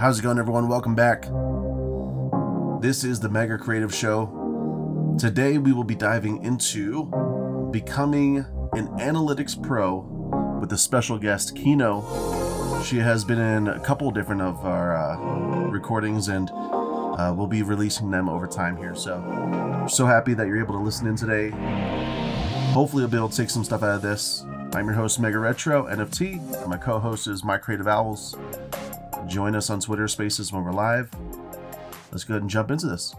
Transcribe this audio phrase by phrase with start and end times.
[0.00, 0.68] How's it going, everyone?
[0.68, 1.22] Welcome back.
[2.80, 5.16] This is the Mega Creative Show.
[5.18, 7.06] Today, we will be diving into
[7.72, 9.98] becoming an analytics pro
[10.60, 12.04] with a special guest, Kino.
[12.84, 17.64] She has been in a couple different of our uh, recordings, and uh, we'll be
[17.64, 18.94] releasing them over time here.
[18.94, 21.50] So, so happy that you're able to listen in today.
[22.70, 24.44] Hopefully, you'll be able to take some stuff out of this.
[24.74, 28.36] I'm your host, Mega Retro NFT, and my co host is My Creative Owls.
[29.28, 31.10] Join us on Twitter Spaces when we're live.
[32.10, 33.14] Let's go ahead and jump into this.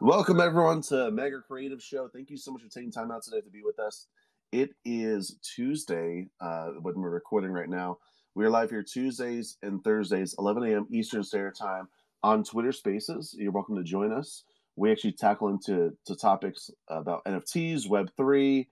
[0.00, 2.08] Welcome, everyone, to Mega Creative Show.
[2.08, 4.08] Thank you so much for taking time out today to be with us.
[4.52, 7.98] It is Tuesday uh, when we're recording right now.
[8.34, 10.86] We are live here Tuesdays and Thursdays, 11 a.m.
[10.90, 11.88] Eastern Standard Time
[12.22, 13.34] on Twitter Spaces.
[13.38, 14.44] You're welcome to join us
[14.80, 18.66] we actually tackle into to topics about NFTs, Web3,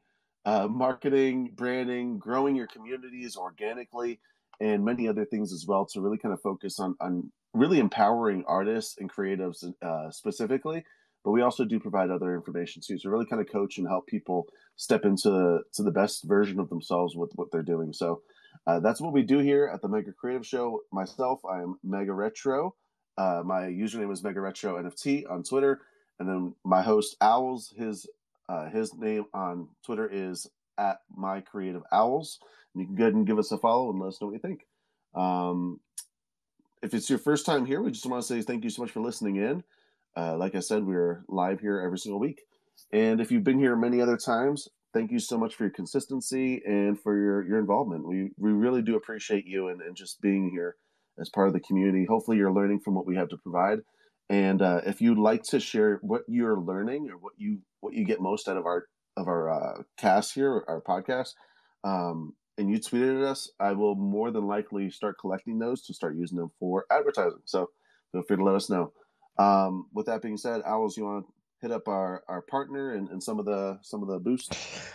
[0.45, 4.21] uh, marketing, branding, growing your communities organically,
[4.61, 8.45] and many other things as well to really kind of focus on, on really empowering
[8.47, 10.85] artists and creatives uh, specifically.
[11.25, 14.07] But we also do provide other information too So really kind of coach and help
[14.07, 17.93] people step into to the best version of themselves with what they're doing.
[17.93, 18.23] So
[18.67, 20.81] uh, that's what we do here at the Mega Creative Show.
[20.93, 22.75] Myself, I am Mega Retro.
[23.17, 25.81] Uh, my username is Mega Retro NFT on Twitter,
[26.21, 28.07] and then my host Owls, his
[28.49, 30.47] uh, his name on Twitter is
[30.79, 32.39] at My Creative Owls.
[32.75, 34.35] And you can go ahead and give us a follow and let us know what
[34.35, 34.67] you think.
[35.15, 35.81] Um,
[36.83, 38.91] if it's your first time here, we just want to say thank you so much
[38.91, 39.65] for listening in.
[40.17, 42.43] Uh, like I said, we're live here every single week.
[42.93, 46.63] And if you've been here many other times, thank you so much for your consistency
[46.65, 48.07] and for your, your involvement.
[48.07, 50.77] We, we really do appreciate you and, and just being here
[51.19, 52.05] as part of the community.
[52.05, 53.81] Hopefully, you're learning from what we have to provide.
[54.31, 58.05] And uh, if you'd like to share what you're learning or what you what you
[58.05, 61.35] get most out of our of our uh, cast here, our podcast,
[61.85, 65.95] um, and you tweeted at us, I will more than likely start collecting those to
[65.95, 67.41] start using them for advertising.
[67.45, 67.71] So
[68.13, 68.93] feel free to let us know.
[69.39, 73.09] Um, with that being said, Owls, you want to hit up our, our partner and,
[73.09, 74.91] and some of the some of the boosts?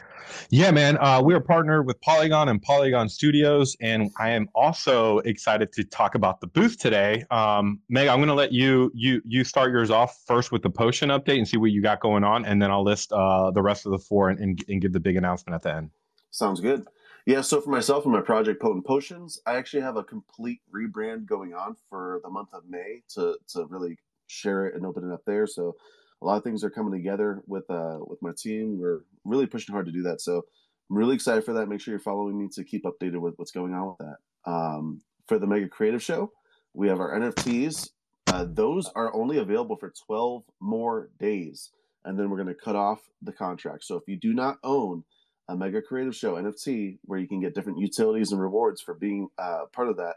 [0.50, 0.98] Yeah, man.
[1.00, 5.84] Uh, we are partnered with Polygon and Polygon Studios, and I am also excited to
[5.84, 7.26] talk about the booth today.
[7.30, 10.70] Um, Meg, I'm going to let you you you start yours off first with the
[10.70, 13.62] potion update and see what you got going on, and then I'll list uh, the
[13.62, 15.92] rest of the four and, and, and give the big announcement at the end.
[16.32, 16.88] Sounds good.
[17.26, 21.26] Yeah, so for myself and my project Potent Potions, I actually have a complete rebrand
[21.26, 23.98] going on for the month of May to to really
[24.28, 25.48] share it and open it up there.
[25.48, 25.76] So
[26.24, 28.80] a lot of things are coming together with uh with my team.
[28.80, 30.22] We're really pushing hard to do that.
[30.22, 30.46] So
[30.90, 31.68] I'm really excited for that.
[31.68, 34.52] Make sure you're following me to keep updated with what's going on with that.
[34.52, 36.32] Um, for the Mega Creative Show,
[36.74, 37.90] we have our NFTs.
[38.28, 41.72] Uh, those are only available for 12 more days,
[42.06, 43.84] and then we're going to cut off the contract.
[43.84, 45.04] So if you do not own
[45.50, 49.30] a Mega Creative Show NFT, where you can get different utilities and rewards for being
[49.38, 50.16] uh, part of that,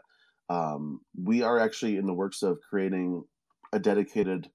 [0.49, 3.23] um, we are actually in the works of creating
[3.73, 4.49] a dedicated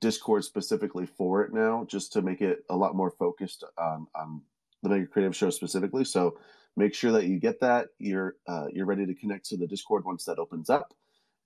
[0.00, 4.42] Discord specifically for it now, just to make it a lot more focused on on
[4.82, 6.04] the Mega Creative Show specifically.
[6.04, 6.38] So
[6.76, 7.88] make sure that you get that.
[7.98, 10.92] You're uh, you're ready to connect to the Discord once that opens up,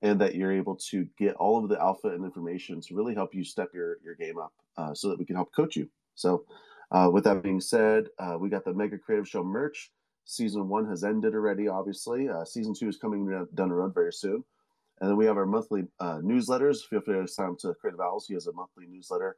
[0.03, 3.35] and that you're able to get all of the alpha and information to really help
[3.35, 5.89] you step your your game up, uh, so that we can help coach you.
[6.17, 6.45] So,
[6.91, 9.93] uh, with that being said, uh, we got the Mega Creative Show merch.
[10.25, 11.67] Season one has ended already.
[11.69, 14.45] Obviously, uh, season two is coming down the road very soon.
[15.01, 16.85] And then we have our monthly uh, newsletters.
[16.89, 18.27] Feel free to sign up to Creative Owls.
[18.27, 19.37] He has a monthly newsletter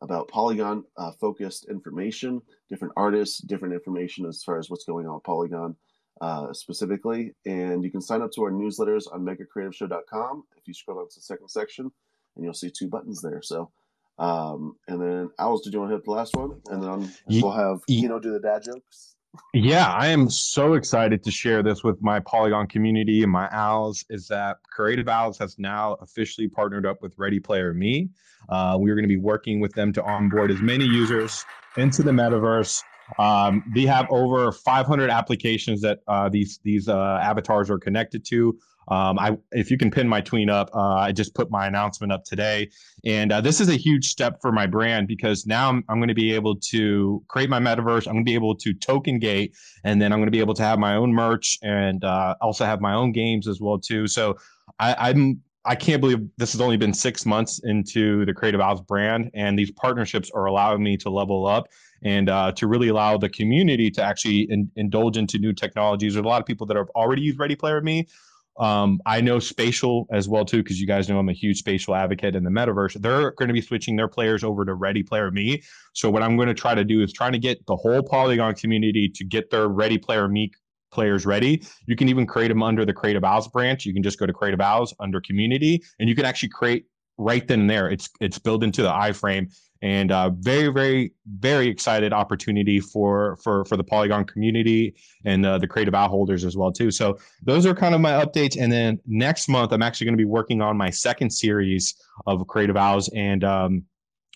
[0.00, 5.14] about Polygon uh, focused information, different artists, different information as far as what's going on
[5.14, 5.76] with Polygon
[6.20, 7.32] uh, specifically.
[7.46, 10.44] And you can sign up to our newsletters on megacreativeshow.com.
[10.56, 11.90] If you scroll down to the second section,
[12.36, 13.40] and you'll see two buttons there.
[13.42, 13.70] So,
[14.18, 16.60] um, and then Owls, did you want to hit the last one?
[16.68, 19.13] And then we'll have you know do the dad jokes.
[19.52, 24.04] Yeah, I am so excited to share this with my Polygon community and my owls.
[24.10, 28.10] Is that Creative Owls has now officially partnered up with Ready Player Me.
[28.48, 31.44] Uh, we're going to be working with them to onboard as many users
[31.76, 32.82] into the metaverse.
[33.18, 38.58] Um, they have over 500 applications that uh, these these uh, avatars are connected to.
[38.88, 42.12] Um, I, if you can pin my tweet up, uh, I just put my announcement
[42.12, 42.70] up today,
[43.04, 46.08] and uh, this is a huge step for my brand because now I'm, I'm going
[46.08, 48.06] to be able to create my metaverse.
[48.06, 49.54] I'm going to be able to token gate,
[49.84, 52.64] and then I'm going to be able to have my own merch and uh, also
[52.64, 54.06] have my own games as well too.
[54.06, 54.36] So
[54.78, 58.82] I, I'm I can't believe this has only been six months into the Creative Owls
[58.82, 61.68] brand, and these partnerships are allowing me to level up
[62.02, 66.14] and uh, to really allow the community to actually in, indulge into new technologies.
[66.14, 68.06] There's a lot of people that have already used Ready Player Me,
[68.58, 71.94] um, I know Spatial as well too, because you guys know I'm a huge Spatial
[71.94, 73.00] advocate in the metaverse.
[73.00, 75.62] They're going to be switching their players over to Ready Player Me.
[75.92, 78.54] So what I'm going to try to do is trying to get the whole Polygon
[78.54, 80.52] community to get their Ready Player Me
[80.92, 81.62] players ready.
[81.86, 83.84] You can even create them under the Creative Owls branch.
[83.84, 86.86] You can just go to Creative Owls under Community, and you can actually create
[87.18, 87.90] right then and there.
[87.90, 89.52] It's it's built into the iframe,
[89.84, 94.94] and uh, very very very excited opportunity for for for the Polygon community
[95.26, 96.90] and uh, the Creative Owl holders as well too.
[96.90, 98.58] So those are kind of my updates.
[98.58, 101.94] And then next month, I'm actually going to be working on my second series
[102.26, 103.84] of Creative Owls, and um,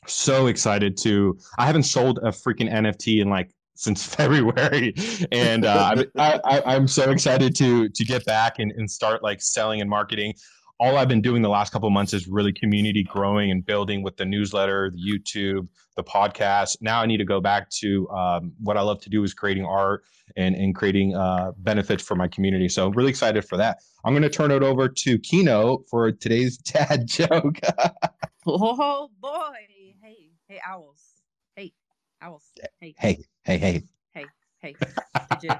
[0.06, 1.38] so excited to.
[1.56, 4.94] I haven't sold a freaking NFT in like since February,
[5.32, 9.80] and uh, I, I'm so excited to to get back and, and start like selling
[9.80, 10.34] and marketing.
[10.80, 14.16] All I've been doing the last couple months is really community growing and building with
[14.16, 15.66] the newsletter, the YouTube,
[15.96, 16.76] the podcast.
[16.80, 19.64] Now I need to go back to um, what I love to do is creating
[19.64, 20.04] art
[20.36, 22.68] and and creating uh, benefits for my community.
[22.68, 23.78] So really excited for that.
[24.04, 27.58] I'm going to turn it over to Kino for today's dad joke.
[28.46, 29.56] oh boy!
[30.00, 31.02] Hey, hey, owls!
[31.56, 31.72] Hey,
[32.22, 32.44] owls!
[32.80, 33.82] Hey, hey, hey, hey,
[34.14, 34.26] hey,
[34.60, 34.76] hey!
[35.40, 35.50] Did you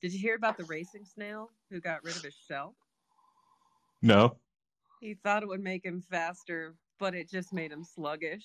[0.00, 2.76] did you hear about the racing snail who got rid of his shell?
[4.02, 4.36] No.
[5.00, 8.44] He thought it would make him faster, but it just made him sluggish.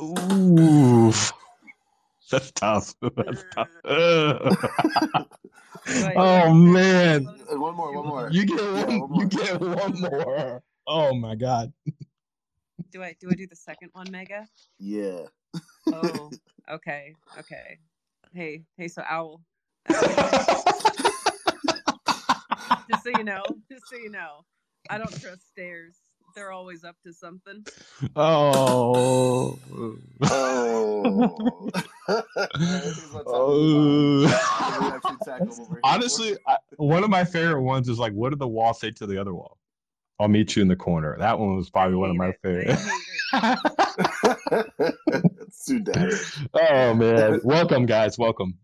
[0.00, 1.12] Ooh.
[2.30, 2.94] That's tough.
[3.16, 3.68] That's tough.
[6.16, 7.24] oh man!
[7.24, 8.30] One more, one more.
[8.30, 8.90] You get one.
[8.90, 9.22] Yeah, one more.
[9.22, 10.62] You get one more.
[10.86, 11.72] Oh my god.
[12.90, 14.48] Do I do I do the second one, Mega?
[14.78, 15.26] Yeah.
[15.92, 16.30] Oh,
[16.70, 17.78] okay, okay.
[18.32, 19.42] Hey, hey, so owl.
[19.90, 20.02] just
[23.04, 24.44] so you know, just so you know,
[24.90, 25.94] I don't trust stairs.
[26.34, 27.64] They're always up to something.
[28.16, 29.58] Oh.
[30.22, 31.38] Oh.
[33.26, 34.30] oh.
[35.84, 39.06] Honestly, I, one of my favorite ones is like, what did the wall say to
[39.06, 39.58] the other wall?
[40.18, 41.16] I'll meet you in the corner.
[41.18, 42.78] That one was probably one of my favorite.
[45.40, 46.12] it's too dead.
[46.52, 47.40] Oh man.
[47.44, 48.18] Welcome guys.
[48.18, 48.58] Welcome.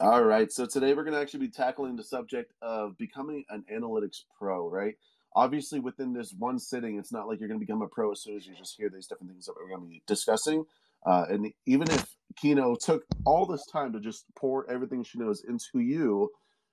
[0.00, 0.50] All right.
[0.50, 4.68] So today we're going to actually be tackling the subject of becoming an analytics pro,
[4.68, 4.94] right?
[5.36, 8.22] Obviously, within this one sitting, it's not like you're going to become a pro as
[8.22, 10.64] soon as you just hear these different things that we're going to be discussing.
[11.04, 15.44] Uh, and even if Kino took all this time to just pour everything she knows
[15.46, 16.30] into you,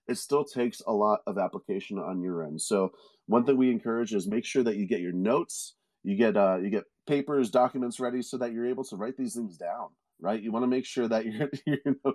[0.08, 2.62] it still takes a lot of application on your end.
[2.62, 2.94] So
[3.28, 6.58] one thing we encourage is make sure that you get your notes, you get uh,
[6.58, 9.90] you get papers, documents ready, so that you're able to write these things down.
[10.22, 10.42] Right?
[10.42, 12.14] You want to make sure that you're you know.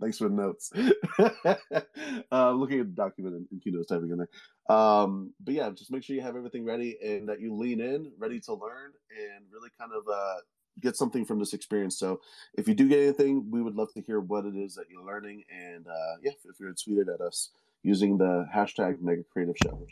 [0.00, 0.70] Thanks for the notes.
[2.32, 4.76] uh, looking at the document and, and Kino's typing in there.
[4.76, 8.12] Um, but yeah, just make sure you have everything ready and that you lean in,
[8.18, 10.36] ready to learn, and really kind of uh,
[10.80, 11.98] get something from this experience.
[11.98, 12.20] So
[12.54, 15.04] if you do get anything, we would love to hear what it is that you're
[15.04, 15.44] learning.
[15.50, 17.50] And uh, yeah, if you're tweet it at us
[17.82, 19.86] using the hashtag Mega Creative Show.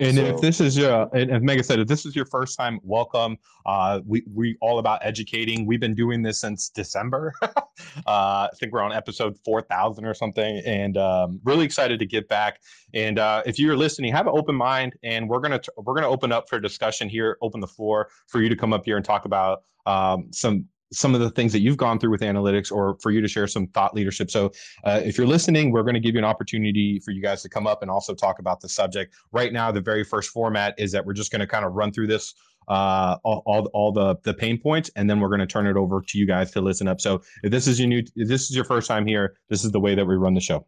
[0.00, 2.56] And so, if this is your, and as Mega said, if this is your first
[2.56, 3.36] time, welcome.
[3.66, 5.66] Uh, we we all about educating.
[5.66, 7.34] We've been doing this since December.
[7.42, 7.52] uh,
[8.06, 12.28] I think we're on episode four thousand or something, and um, really excited to get
[12.28, 12.60] back.
[12.94, 16.30] And uh, if you're listening, have an open mind, and we're gonna we're gonna open
[16.30, 19.24] up for discussion here, open the floor for you to come up here and talk
[19.24, 23.10] about um, some some of the things that you've gone through with analytics or for
[23.10, 24.30] you to share some thought leadership.
[24.30, 24.52] So,
[24.84, 27.48] uh, if you're listening, we're going to give you an opportunity for you guys to
[27.48, 29.14] come up and also talk about the subject.
[29.32, 31.92] Right now, the very first format is that we're just going to kind of run
[31.92, 32.34] through this.
[32.68, 35.74] Uh, all, all, all the the pain points, and then we're going to turn it
[35.74, 37.00] over to you guys to listen up.
[37.00, 39.72] So if this is your new, if this is your first time here, this is
[39.72, 40.66] the way that we run the show.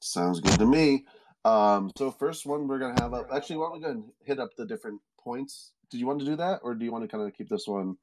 [0.00, 1.06] Sounds good to me.
[1.46, 3.28] Um, so first one we're gonna have up.
[3.32, 5.72] Actually, why don't we go and hit up the different points?
[5.90, 7.66] Did you want to do that, or do you want to kind of keep this
[7.66, 7.96] one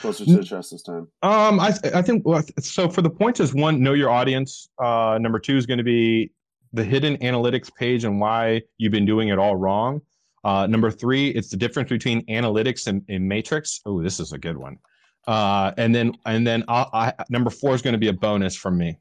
[0.00, 1.08] closer to the chest this time?
[1.22, 2.88] Um, I I think well, so.
[2.88, 4.68] For the points, is one know your audience.
[4.78, 6.30] Uh, number two is going to be
[6.72, 10.00] the hidden analytics page and why you've been doing it all wrong.
[10.44, 13.80] Uh, number three, it's the difference between analytics and, and metrics.
[13.84, 14.78] Oh, this is a good one.
[15.26, 18.54] Uh, and then and then I, I, number four is going to be a bonus
[18.54, 18.98] from me.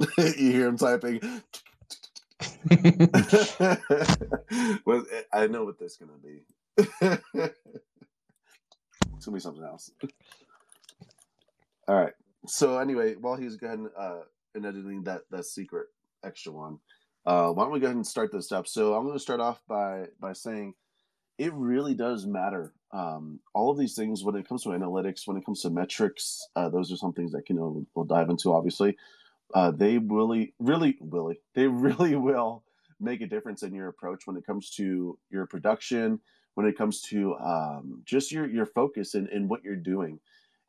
[0.18, 1.20] you hear him typing.
[4.84, 6.42] well, I know what this is gonna be.
[9.22, 9.92] It's gonna be something else.
[11.86, 12.12] All right.
[12.48, 14.22] So anyway, while he's going uh,
[14.56, 15.86] and editing that that secret
[16.24, 16.80] extra one,
[17.24, 18.66] uh, why don't we go ahead and start this up?
[18.66, 20.74] So I'm going to start off by by saying
[21.38, 22.74] it really does matter.
[22.90, 26.44] Um, all of these things when it comes to analytics, when it comes to metrics,
[26.56, 28.52] uh, those are some things that you know we'll dive into.
[28.52, 28.96] Obviously,
[29.54, 32.64] uh, they really, really, really, they really will
[32.98, 36.18] make a difference in your approach when it comes to your production,
[36.54, 40.20] when it comes to um, just your your focus and, and what you're doing.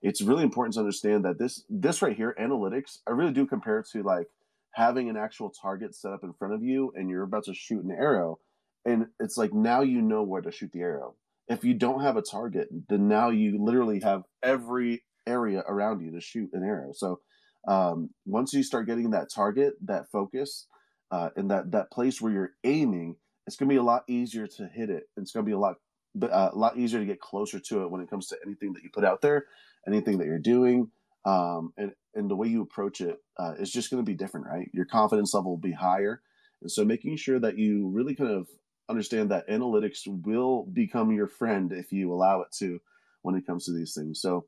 [0.01, 3.79] It's really important to understand that this this right here, analytics, I really do compare
[3.79, 4.27] it to like
[4.71, 7.83] having an actual target set up in front of you and you're about to shoot
[7.83, 8.39] an arrow.
[8.85, 11.15] And it's like now you know where to shoot the arrow.
[11.47, 16.11] If you don't have a target, then now you literally have every area around you
[16.11, 16.91] to shoot an arrow.
[16.93, 17.19] So
[17.67, 20.67] um, once you start getting that target, that focus,
[21.11, 24.47] uh, and that that place where you're aiming, it's going to be a lot easier
[24.47, 25.03] to hit it.
[25.17, 25.75] It's going to be a lot
[26.21, 28.83] uh, a lot easier to get closer to it when it comes to anything that
[28.83, 29.45] you put out there,
[29.87, 30.89] anything that you're doing,
[31.25, 34.45] um, and and the way you approach it uh, is just going to be different,
[34.45, 34.69] right?
[34.73, 36.21] Your confidence level will be higher,
[36.61, 38.47] and so making sure that you really kind of
[38.89, 42.79] understand that analytics will become your friend if you allow it to
[43.23, 44.21] when it comes to these things.
[44.21, 44.45] So,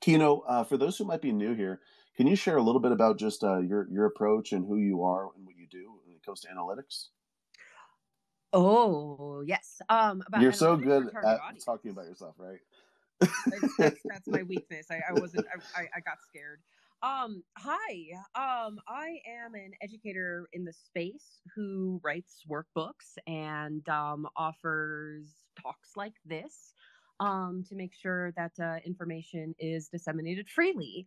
[0.00, 1.80] Kino, uh, for those who might be new here,
[2.16, 5.02] can you share a little bit about just uh, your your approach and who you
[5.02, 7.08] are and what you do when it comes to analytics?
[8.54, 9.82] Oh yes.
[9.88, 11.64] Um, You're so good at audience.
[11.64, 12.60] talking about yourself, right?
[13.78, 14.86] that's, that's, my weakness.
[14.90, 15.46] I, I wasn't.
[15.76, 16.60] I, I got scared.
[17.02, 18.12] Um, hi.
[18.34, 25.26] Um, I am an educator in the space who writes workbooks and um, offers
[25.60, 26.72] talks like this
[27.20, 31.06] um, to make sure that uh, information is disseminated freely.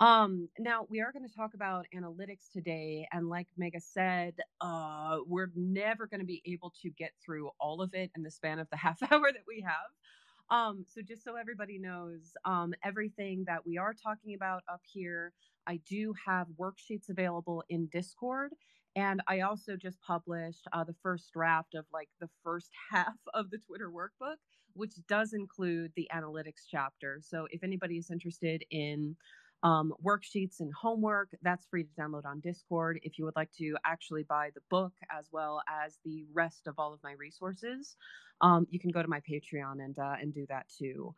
[0.00, 5.18] Um, now we are going to talk about analytics today, and like Mega said, uh,
[5.26, 8.60] we're never going to be able to get through all of it in the span
[8.60, 10.56] of the half hour that we have.
[10.56, 15.32] Um, so just so everybody knows, um, everything that we are talking about up here,
[15.66, 18.52] I do have worksheets available in Discord.
[18.96, 23.50] And I also just published uh, the first draft of like the first half of
[23.50, 24.36] the Twitter workbook,
[24.72, 27.20] which does include the analytics chapter.
[27.22, 29.16] So if anybody is interested in
[29.62, 31.30] um, worksheets and homework.
[31.42, 33.00] That's free to download on Discord.
[33.02, 36.74] If you would like to actually buy the book as well as the rest of
[36.78, 37.96] all of my resources,
[38.40, 41.14] um, you can go to my Patreon and uh, and do that too.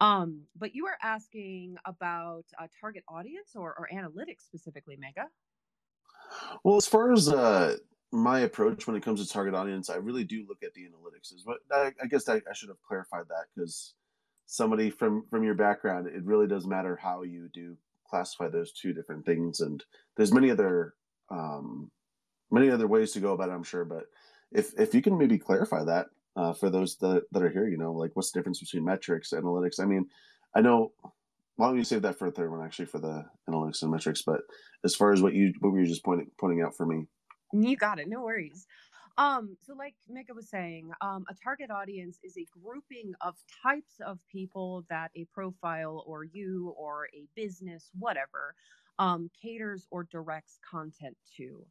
[0.00, 5.26] Um, but you are asking about a target audience or, or analytics specifically, Mega.
[6.62, 7.76] Well, as far as uh,
[8.12, 11.34] my approach when it comes to target audience, I really do look at the analytics.
[11.34, 13.94] Is what I, I guess I, I should have clarified that because
[14.48, 17.76] somebody from from your background, it really does matter how you do
[18.08, 19.60] classify those two different things.
[19.60, 19.84] And
[20.16, 20.94] there's many other
[21.30, 21.90] um,
[22.50, 23.84] many other ways to go about it, I'm sure.
[23.84, 24.06] But
[24.50, 27.76] if if you can maybe clarify that uh, for those that, that are here, you
[27.76, 29.80] know, like what's the difference between metrics, analytics?
[29.80, 30.06] I mean,
[30.56, 30.92] I know.
[31.56, 34.22] Why don't you save that for a third one, actually, for the analytics and metrics?
[34.22, 34.42] But
[34.84, 37.06] as far as what you what were you just pointing pointing out for me?
[37.52, 38.08] You got it.
[38.08, 38.66] No worries.
[39.18, 43.34] Um, so like Mika was saying, um, a target audience is a grouping of
[43.64, 48.54] types of people that a profile or you or a business, whatever,
[49.00, 51.66] um, caters or directs content to.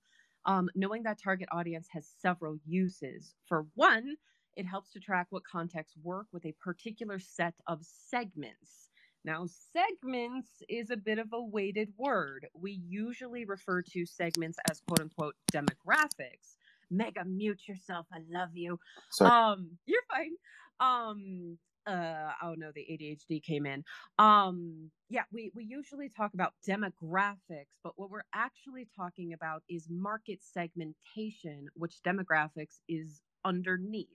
[0.46, 3.34] Um, knowing that target audience has several uses.
[3.48, 4.16] For one,
[4.58, 8.90] it helps to track what contexts work with a particular set of segments.
[9.24, 12.48] Now, segments is a bit of a weighted word.
[12.54, 16.58] We usually refer to segments as quote unquote demographics
[16.90, 18.06] Mega, mute yourself.
[18.14, 18.80] I love you.
[19.12, 19.32] Sorry.
[19.32, 20.36] Um, you're fine.
[20.80, 23.84] Um, uh, oh no, the ADHD came in.
[24.20, 29.88] Um, yeah, we we usually talk about demographics, but what we're actually talking about is
[29.90, 34.08] market segmentation, which demographics is underneath.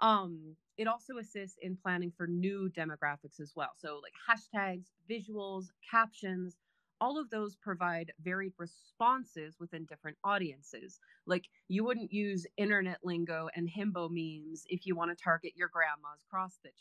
[0.00, 3.70] Um, it also assists in planning for new demographics as well.
[3.76, 6.56] So like hashtags, visuals, captions,
[7.00, 11.00] all of those provide varied responses within different audiences.
[11.26, 15.68] Like you wouldn't use internet lingo and himbo memes if you want to target your
[15.68, 16.74] grandma's cross stitching.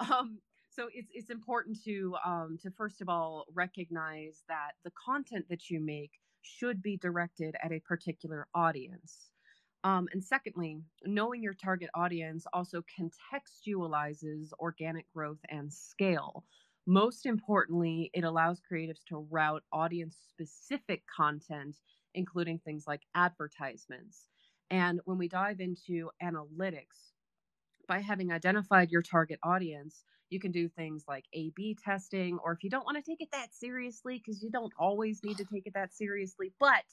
[0.10, 0.38] Um,
[0.70, 5.68] so it's it's important to um, to first of all recognize that the content that
[5.68, 9.30] you make should be directed at a particular audience.
[9.82, 16.44] Um, and secondly, knowing your target audience also contextualizes organic growth and scale.
[16.90, 21.76] Most importantly, it allows creatives to route audience specific content,
[22.14, 24.26] including things like advertisements.
[24.70, 27.12] And when we dive into analytics,
[27.86, 32.50] by having identified your target audience, you can do things like A B testing, or
[32.50, 35.44] if you don't want to take it that seriously, because you don't always need to
[35.44, 36.84] take it that seriously, but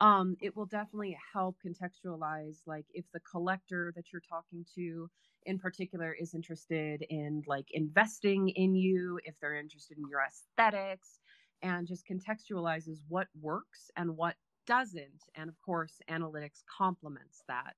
[0.00, 5.08] um, it will definitely help contextualize like if the collector that you're talking to
[5.46, 11.20] in particular is interested in like investing in you, if they're interested in your aesthetics,
[11.62, 14.34] and just contextualizes what works and what
[14.66, 15.22] doesn't.
[15.34, 17.76] And of course, analytics complements that.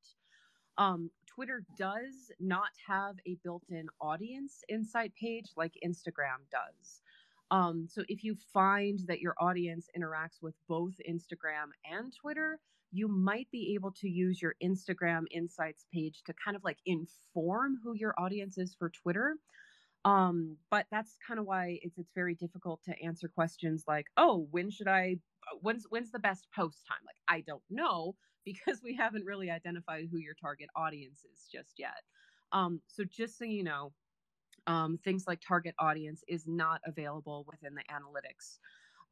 [0.79, 7.03] Um, Twitter does not have a built in audience insight page like Instagram does.
[7.51, 12.59] Um, so if you find that your audience interacts with both Instagram and Twitter,
[12.91, 17.77] you might be able to use your Instagram Insights page to kind of like inform
[17.83, 19.37] who your audience is for Twitter.
[20.05, 24.47] Um, but that's kind of why it's it's very difficult to answer questions like, oh,
[24.51, 25.17] when should I
[25.61, 26.99] when's when's the best post time?
[27.05, 28.15] Like I don't know
[28.45, 32.03] because we haven't really identified who your target audience is just yet.
[32.53, 33.93] Um, so just so you know,
[34.69, 38.61] um, things like target audience is not available within the analytics.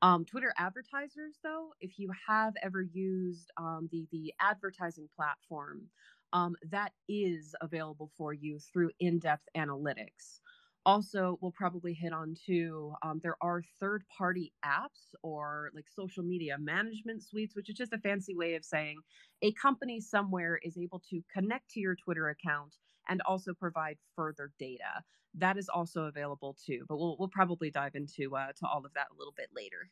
[0.02, 5.90] Um, Twitter advertisers, though, if you have ever used um, the the advertising platform,
[6.32, 10.40] um, that is available for you through in-depth analytics.
[10.84, 12.94] Also, we'll probably hit on too.
[13.02, 17.98] Um, there are third-party apps or like social media management suites, which is just a
[17.98, 19.02] fancy way of saying
[19.42, 22.76] a company somewhere is able to connect to your Twitter account
[23.08, 25.02] and also provide further data.
[25.34, 28.92] That is also available too, but we'll we'll probably dive into uh, to all of
[28.94, 29.90] that a little bit later.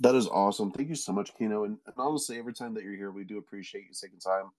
[0.00, 0.72] That is awesome.
[0.72, 1.64] Thank you so much, Kino.
[1.64, 4.50] And, and honestly, every time that you're here, we do appreciate you taking time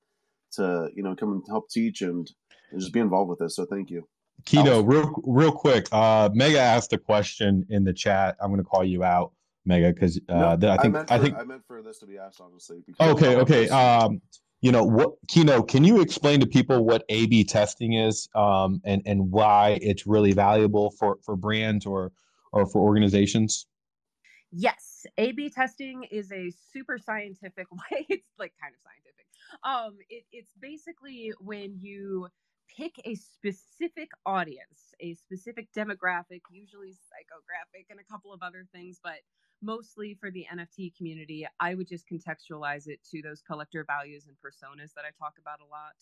[0.54, 2.30] to you know come and help teach and,
[2.72, 3.56] and just be involved with this.
[3.56, 4.08] So thank you.
[4.46, 5.88] Kino, real real quick.
[5.92, 8.36] Uh, Mega asked a question in the chat.
[8.42, 9.34] I'm going to call you out,
[9.66, 12.18] Mega, because uh, no, I think I, I, think I meant for this to be
[12.18, 12.84] asked honestly.
[13.00, 13.70] Okay, okay.
[13.70, 14.22] Um,
[14.66, 18.82] you know what kino can you explain to people what a b testing is um,
[18.84, 22.12] and and why it's really valuable for for brands or
[22.52, 23.68] or for organizations?
[24.52, 25.06] Yes.
[25.20, 29.28] A b testing is a super scientific way it's like kind of scientific.
[29.64, 32.28] Um it, it's basically when you
[32.76, 39.00] pick a specific audience a specific demographic usually psychographic and a couple of other things
[39.04, 39.20] but
[39.62, 44.36] mostly for the NFT community, I would just contextualize it to those collector values and
[44.38, 45.96] personas that I talk about a lot.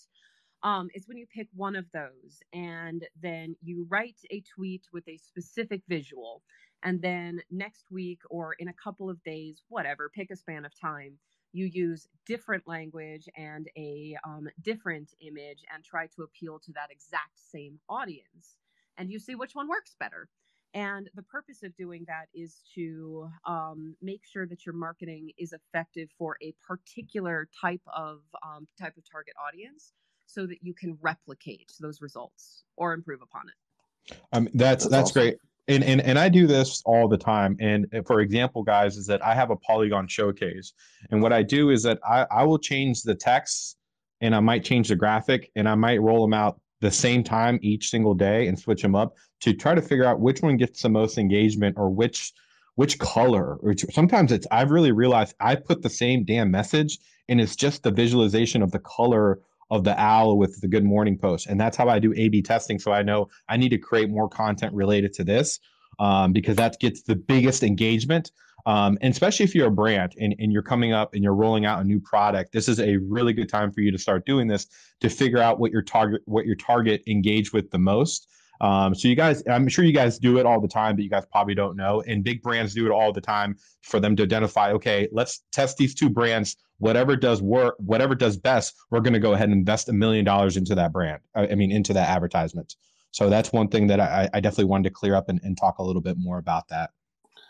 [0.64, 5.08] Um, it's when you pick one of those and then you write a tweet with
[5.08, 6.42] a specific visual.
[6.84, 10.72] And then next week or in a couple of days, whatever, pick a span of
[10.80, 11.18] time,
[11.52, 16.92] you use different language and a um, different image and try to appeal to that
[16.92, 18.58] exact same audience.
[18.98, 20.30] And you see which one works better.
[20.74, 25.54] And the purpose of doing that is to um, make sure that your marketing is
[25.54, 29.94] effective for a particular type of um, type of target audience,
[30.26, 34.18] so that you can replicate those results or improve upon it.
[34.32, 35.22] Um, that's that's, that's awesome.
[35.22, 35.38] great.
[35.68, 37.56] And, and and I do this all the time.
[37.60, 40.74] And uh, for example, guys, is that I have a Polygon showcase,
[41.12, 43.78] and what I do is that I I will change the text,
[44.22, 47.60] and I might change the graphic, and I might roll them out the same time
[47.62, 50.82] each single day and switch them up to try to figure out which one gets
[50.82, 52.34] the most engagement or which
[52.76, 57.40] which color or sometimes it's i've really realized i put the same damn message and
[57.40, 59.40] it's just the visualization of the color
[59.72, 61.48] of the owl with the good morning post.
[61.48, 62.80] And that's how i do a b testing.
[62.80, 65.60] So i know i need to create more content related to this
[66.00, 68.32] um, because that gets the biggest engagement
[68.66, 71.66] um, and especially if you're a brand and, and you're coming up and you're rolling
[71.66, 74.48] out a new product, this is a really good time for you to start doing
[74.48, 74.68] this
[75.02, 78.30] to figure out what your target what your target engage with the most.
[78.62, 81.10] Um, so you guys, I'm sure you guys do it all the time, but you
[81.10, 82.02] guys probably don't know.
[82.08, 85.76] And big brands do it all the time for them to identify, okay, let's test
[85.76, 86.56] these two brands.
[86.78, 90.24] Whatever does work, whatever does best, we're going to go ahead and invest a million
[90.24, 91.20] dollars into that brand.
[91.36, 92.76] I mean, into that advertisement.
[93.12, 95.80] So that's one thing that I, I definitely wanted to clear up and, and talk
[95.80, 96.92] a little bit more about that.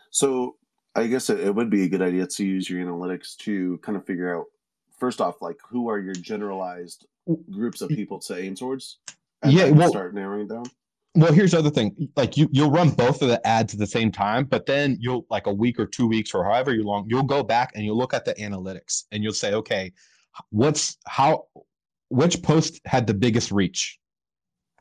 [0.10, 0.56] So
[0.96, 3.98] I guess it, it would be a good idea to use your analytics to kind
[3.98, 4.46] of figure out
[4.98, 7.06] first off, like who are your generalized
[7.52, 9.00] groups of people to aim towards?
[9.46, 10.66] yeah, well, start narrowing down.
[11.16, 12.10] Well, here's the other thing.
[12.16, 15.26] Like you, you'll run both of the ads at the same time, but then you'll
[15.30, 17.98] like a week or two weeks or however you long, you'll go back and you'll
[17.98, 19.92] look at the analytics and you'll say, okay,
[20.50, 21.46] what's how,
[22.10, 24.00] which post had the biggest reach,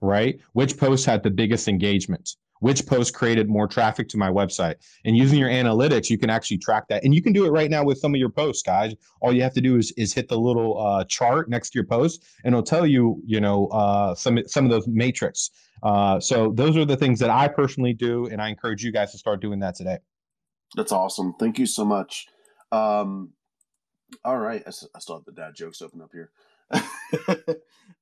[0.01, 0.40] right?
[0.53, 2.31] Which post had the biggest engagement?
[2.62, 4.77] Which post created more traffic to my website.
[5.05, 7.03] And using your analytics, you can actually track that.
[7.03, 8.94] And you can do it right now with some of your posts, guys.
[9.20, 11.87] All you have to do is, is hit the little uh, chart next to your
[11.87, 15.51] post, and it'll tell you, you know, uh, some some of those metrics.
[15.83, 19.11] Uh, so those are the things that I personally do, and I encourage you guys
[19.11, 19.98] to start doing that today.
[20.77, 21.35] That's awesome.
[21.40, 22.29] Thank you so much.
[22.70, 23.31] Um,
[24.25, 26.31] all right, I, still have the dad jokes open up here.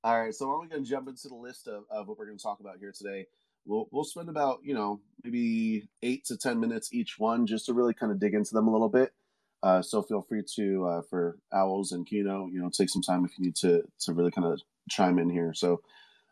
[0.04, 2.36] all right, so I'm going to jump into the list of, of what we're going
[2.36, 3.26] to talk about here today
[3.64, 7.74] we'll we'll spend about you know maybe eight to ten minutes each one just to
[7.74, 9.12] really kind of dig into them a little bit.
[9.62, 13.24] Uh, so feel free to uh, for owls and Kino, you know, take some time
[13.24, 15.52] if you need to to really kind of chime in here.
[15.54, 15.82] So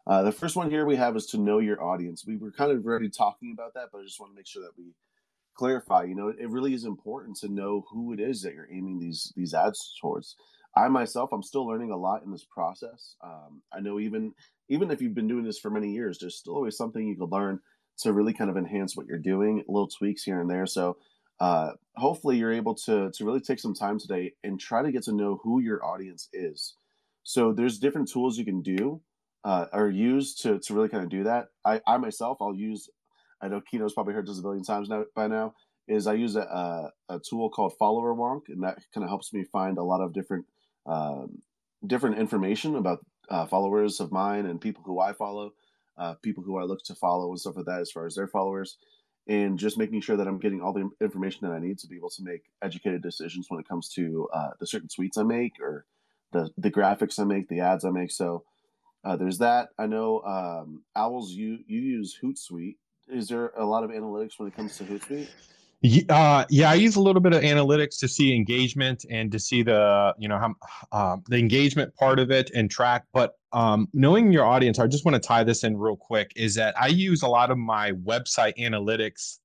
[0.06, 2.24] uh, the first one here we have is to know your audience.
[2.26, 4.62] We were kind of already talking about that, but I just want to make sure
[4.62, 4.94] that we
[5.54, 6.04] clarify.
[6.04, 9.32] You know, it really is important to know who it is that you're aiming these
[9.36, 10.36] these ads towards.
[10.74, 13.16] I myself, I'm still learning a lot in this process.
[13.22, 14.32] Um, I know even
[14.68, 17.32] even if you've been doing this for many years, there's still always something you could
[17.32, 17.60] learn
[17.98, 20.66] to really kind of enhance what you're doing, little tweaks here and there.
[20.66, 20.96] So
[21.40, 25.04] uh, hopefully you're able to to really take some time today and try to get
[25.04, 26.74] to know who your audience is.
[27.22, 29.00] So there's different tools you can do
[29.44, 31.48] uh, or use to to really kind of do that.
[31.64, 32.88] I, I myself I'll use.
[33.40, 35.54] I know Kino's probably heard this a billion times now by now.
[35.86, 39.44] Is I use a, a, a tool called Followerwonk, and that kind of helps me
[39.44, 40.44] find a lot of different
[40.86, 41.42] um,
[41.86, 42.98] different information about
[43.30, 45.52] uh, followers of mine and people who I follow,
[45.98, 48.28] uh, people who I look to follow and stuff like that as far as their
[48.28, 48.76] followers.
[49.28, 51.96] and just making sure that I'm getting all the information that I need to be
[51.96, 55.60] able to make educated decisions when it comes to uh, the certain tweets I make
[55.60, 55.84] or
[56.32, 58.10] the the graphics I make, the ads I make.
[58.10, 58.44] So
[59.04, 59.68] uh, there's that.
[59.78, 62.76] I know um, Owls, you you use Hootsuite.
[63.08, 65.28] Is there a lot of analytics when it comes to Hootsuite?
[66.08, 69.62] Uh, yeah, I use a little bit of analytics to see engagement and to see
[69.62, 70.54] the you know how
[70.90, 73.04] uh, the engagement part of it and track.
[73.12, 76.32] But um, knowing your audience, I just want to tie this in real quick.
[76.34, 79.38] Is that I use a lot of my website analytics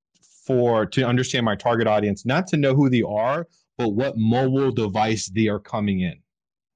[0.45, 4.71] for to understand my target audience, not to know who they are, but what mobile
[4.71, 6.19] device they are coming in.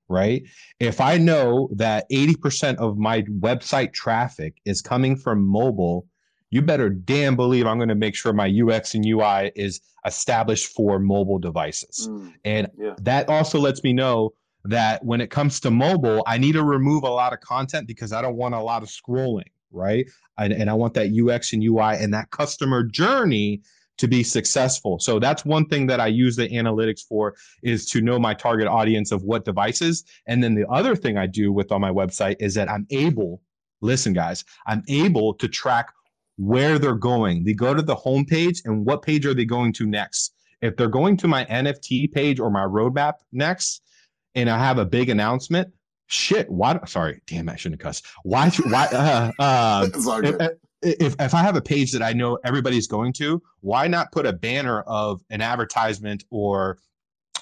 [0.09, 0.43] Right.
[0.79, 6.07] If I know that 80% of my website traffic is coming from mobile,
[6.49, 10.73] you better damn believe I'm going to make sure my UX and UI is established
[10.73, 12.07] for mobile devices.
[12.09, 12.95] Mm, and yeah.
[13.01, 14.33] that also lets me know
[14.63, 18.13] that when it comes to mobile, I need to remove a lot of content because
[18.13, 20.05] I don't want a lot of scrolling, right?
[20.37, 23.61] And, and I want that UX and UI and that customer journey
[23.97, 24.99] to be successful.
[24.99, 28.67] So that's one thing that I use the analytics for is to know my target
[28.67, 30.03] audience of what devices.
[30.27, 33.41] And then the other thing I do with on my website is that I'm able,
[33.81, 35.91] listen guys, I'm able to track
[36.37, 37.43] where they're going.
[37.43, 40.33] They go to the homepage and what page are they going to next?
[40.61, 43.81] If they're going to my NFT page or my roadmap next,
[44.35, 45.73] and I have a big announcement,
[46.07, 46.79] shit, why?
[46.85, 48.01] Sorry, damn, I shouldn't cuss.
[48.23, 48.49] Why?
[48.49, 48.85] Why?
[48.85, 49.87] Uh, uh,
[50.23, 54.11] if, if, if I have a page that I know everybody's going to, why not
[54.11, 56.77] put a banner of an advertisement or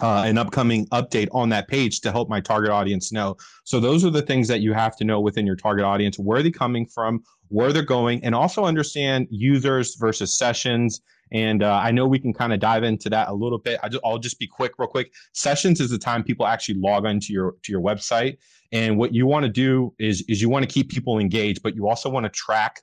[0.01, 3.37] uh, an upcoming update on that page to help my target audience know.
[3.63, 6.39] So those are the things that you have to know within your target audience: where
[6.39, 11.01] are they coming from, where they're going, and also understand users versus sessions.
[11.31, 13.79] And uh, I know we can kind of dive into that a little bit.
[13.83, 15.11] I will just be quick, real quick.
[15.33, 18.37] Sessions is the time people actually log into your to your website,
[18.71, 21.75] and what you want to do is is you want to keep people engaged, but
[21.75, 22.81] you also want to track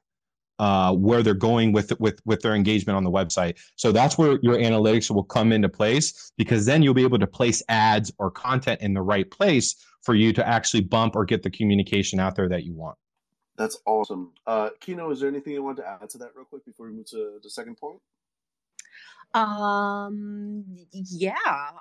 [0.59, 3.59] uh, where they're going with with with their engagement on the website.
[3.77, 7.27] So that's where your analytics will come into place because then you'll be able to
[7.27, 11.42] place ads or content in the right place for you to actually bump or get
[11.42, 12.96] the communication out there that you want.
[13.56, 14.32] That's awesome.
[14.46, 16.92] Uh, Kino, is there anything you want to add to that real quick before we
[16.92, 18.00] move to the second point?
[19.34, 21.36] Um, yeah.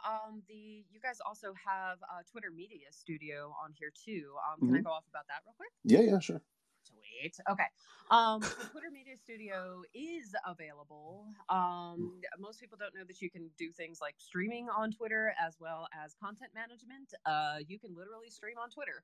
[0.07, 4.33] Um, the you guys also have a Twitter Media Studio on here too.
[4.49, 4.77] Um, can mm-hmm.
[4.77, 5.69] I go off about that real quick?
[5.83, 6.41] Yeah, yeah, sure.
[6.83, 7.35] Sweet.
[7.49, 7.65] Okay.
[8.09, 11.25] Um, so Twitter Media Studio is available.
[11.49, 15.57] Um, most people don't know that you can do things like streaming on Twitter as
[15.59, 17.13] well as content management.
[17.25, 19.03] Uh, you can literally stream on Twitter.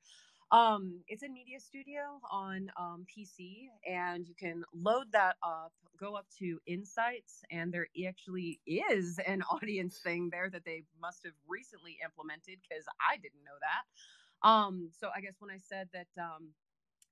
[0.52, 6.16] Um, it's in Media Studio on um, PC, and you can load that up, go
[6.16, 11.34] up to Insights, and there actually is an audience thing there that they must have
[11.48, 14.48] recently implemented because I didn't know that.
[14.48, 16.54] Um, so I guess when I said that um,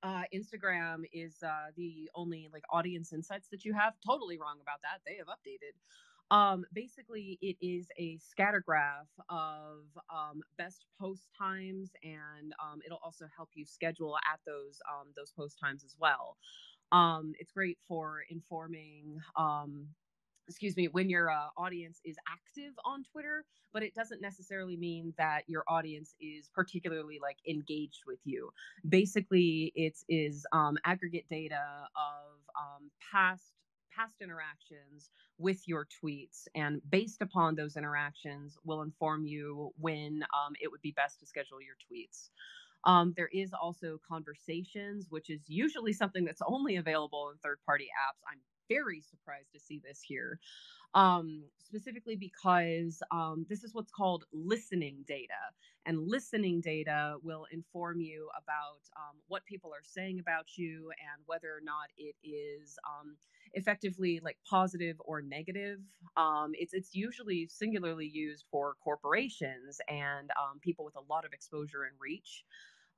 [0.04, 3.94] uh, Instagram is uh, the only like audience insights that you have.
[4.06, 5.02] Totally wrong about that.
[5.06, 5.76] They have updated.
[6.32, 13.02] Um, basically, it is a scatter graph of um, best post times, and um, it'll
[13.04, 16.38] also help you schedule at those um, those post times as well.
[16.92, 19.88] Um, it's great for informing um,
[20.48, 25.14] excuse me, when your uh, audience is active on Twitter, but it doesn't necessarily mean
[25.18, 28.52] that your audience is particularly like engaged with you.
[28.88, 33.55] Basically, it is um, aggregate data of um, past
[33.96, 40.54] past interactions with your tweets and based upon those interactions will inform you when um,
[40.60, 42.30] it would be best to schedule your tweets
[42.84, 47.86] um, there is also conversations which is usually something that's only available in third party
[47.86, 50.40] apps i'm very surprised to see this here,
[50.94, 55.34] um, specifically because um, this is what's called listening data.
[55.86, 61.24] And listening data will inform you about um, what people are saying about you and
[61.28, 63.16] whether or not it is um,
[63.56, 65.80] effectively like positive or negative.
[66.18, 71.34] Um, it's it's usually singularly used for corporations and um, people with a lot of
[71.34, 72.44] exposure and reach.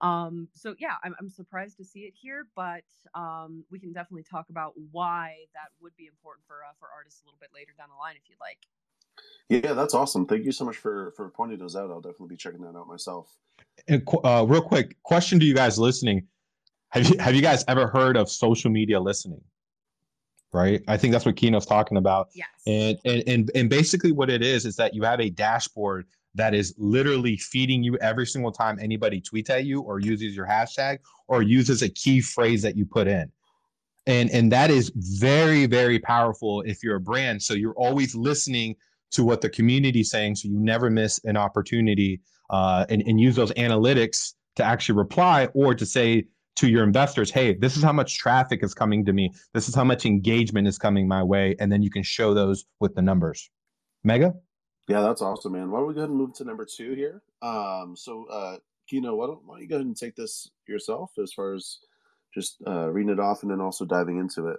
[0.01, 2.83] Um, so yeah, I'm, I'm surprised to see it here, but
[3.15, 7.21] um, we can definitely talk about why that would be important for uh, for artists
[7.23, 8.59] a little bit later down the line if you'd like.
[9.49, 10.25] Yeah, that's awesome.
[10.25, 11.89] Thank you so much for for pointing those out.
[11.89, 13.37] I'll definitely be checking that out myself.
[13.87, 16.27] And uh, real quick question to you guys listening:
[16.89, 19.41] Have you have you guys ever heard of social media listening?
[20.53, 22.29] Right, I think that's what Kino's talking about.
[22.33, 22.47] Yes.
[22.65, 26.53] And, and and and basically, what it is is that you have a dashboard that
[26.53, 30.99] is literally feeding you every single time anybody tweets at you or uses your hashtag
[31.27, 33.29] or uses a key phrase that you put in.
[34.05, 38.75] And and that is very very powerful if you're a brand so you're always listening
[39.11, 43.19] to what the community is saying so you never miss an opportunity uh, and, and
[43.19, 46.25] use those analytics to actually reply or to say
[46.57, 49.31] to your investors, hey, this is how much traffic is coming to me.
[49.53, 51.55] This is how much engagement is coming my way.
[51.59, 53.49] And then you can show those with the numbers.
[54.03, 54.33] Mega?
[54.87, 55.69] Yeah, that's awesome, man.
[55.69, 57.21] Why don't we go ahead and move to number two here?
[57.41, 58.57] Um, so, uh,
[58.89, 61.79] Kino, why don't, why don't you go ahead and take this yourself as far as
[62.33, 64.57] just uh, reading it off and then also diving into it?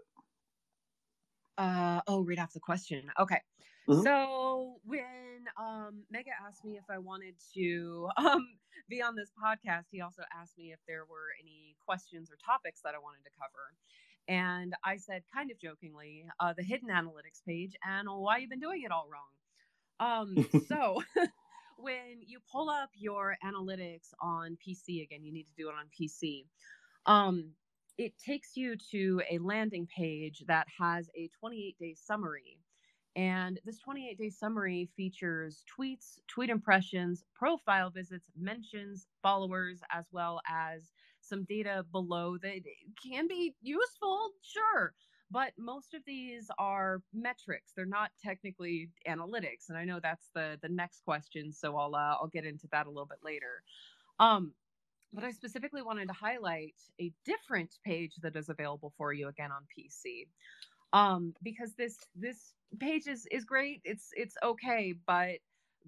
[1.56, 3.11] Uh, oh, read off the question.
[3.18, 3.40] Okay.
[3.88, 4.05] Mhm.
[4.05, 9.85] So when um, Mega asked me if I wanted to um, be on this podcast,
[9.90, 13.31] he also asked me if there were any questions or topics that I wanted to
[13.38, 13.74] cover.
[14.29, 18.61] And I said, kind of jokingly, uh, the hidden analytics page and why you've been
[18.61, 19.33] doing it all wrong.
[20.01, 21.03] Um, so
[21.77, 25.87] when you pull up your analytics on PC, again, you need to do it on
[25.96, 26.46] PC.
[27.07, 27.53] Um,
[27.96, 32.59] it takes you to a landing page that has a 28 day summary.
[33.16, 40.40] And this 28 day summary features tweets, tweet impressions, profile visits, mentions, followers, as well
[40.49, 42.61] as some data below that
[43.03, 44.94] can be useful, sure.
[45.31, 47.73] But most of these are metrics.
[47.75, 49.68] They're not technically analytics.
[49.68, 52.87] And I know that's the the next question, so I'll uh, I'll get into that
[52.87, 53.62] a little bit later.
[54.18, 54.55] Um,
[55.12, 59.51] but I specifically wanted to highlight a different page that is available for you again
[59.53, 60.29] on PC.
[60.92, 63.81] Um, because this this page is is great.
[63.85, 65.38] It's it's okay, but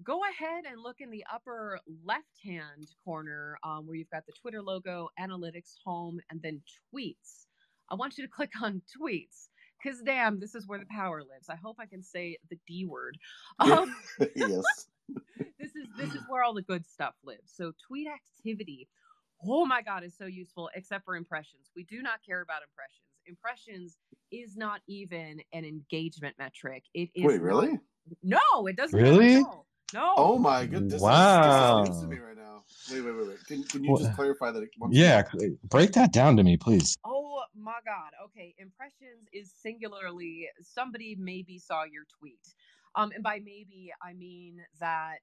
[0.03, 4.33] go ahead and look in the upper left hand corner um, where you've got the
[4.33, 6.61] Twitter logo, analytics, home, and then
[6.93, 7.45] tweets.
[7.89, 9.47] I want you to click on tweets
[9.81, 11.49] because damn, this is where the power lives.
[11.49, 13.17] I hope I can say the D word.
[13.59, 13.95] Um,
[14.35, 14.87] yes.
[15.59, 17.51] this is this is where all the good stuff lives.
[17.53, 18.87] So tweet activity,
[19.45, 20.69] oh my god, is so useful.
[20.75, 23.10] Except for impressions, we do not care about impressions.
[23.25, 23.97] Impressions
[24.31, 26.83] is not even an engagement metric.
[26.93, 27.79] It is Wait, not- really?
[28.23, 28.99] no, it doesn't.
[28.99, 29.41] Really?
[29.41, 29.65] No.
[29.93, 30.13] no.
[30.17, 30.93] Oh my goodness!
[30.93, 31.83] This Wow.
[31.83, 32.63] Is, this is news to me right now.
[32.91, 33.45] Wait, wait, wait, wait.
[33.45, 34.67] Can, can you What- just clarify that?
[34.79, 35.49] once Yeah, more?
[35.69, 36.97] break that down to me, please.
[37.03, 38.11] Oh my god.
[38.25, 42.39] Okay, impressions is singularly somebody maybe saw your tweet.
[42.95, 45.19] Um and by maybe I mean that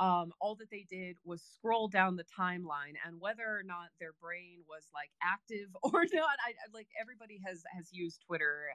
[0.00, 4.12] um all that they did was scroll down the timeline and whether or not their
[4.20, 8.68] brain was like active or not I I- like everybody has has used Twitter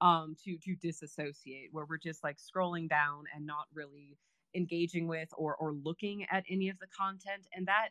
[0.00, 4.18] um to to disassociate where we're just like scrolling down and not really
[4.54, 7.90] engaging with or or looking at any of the content and that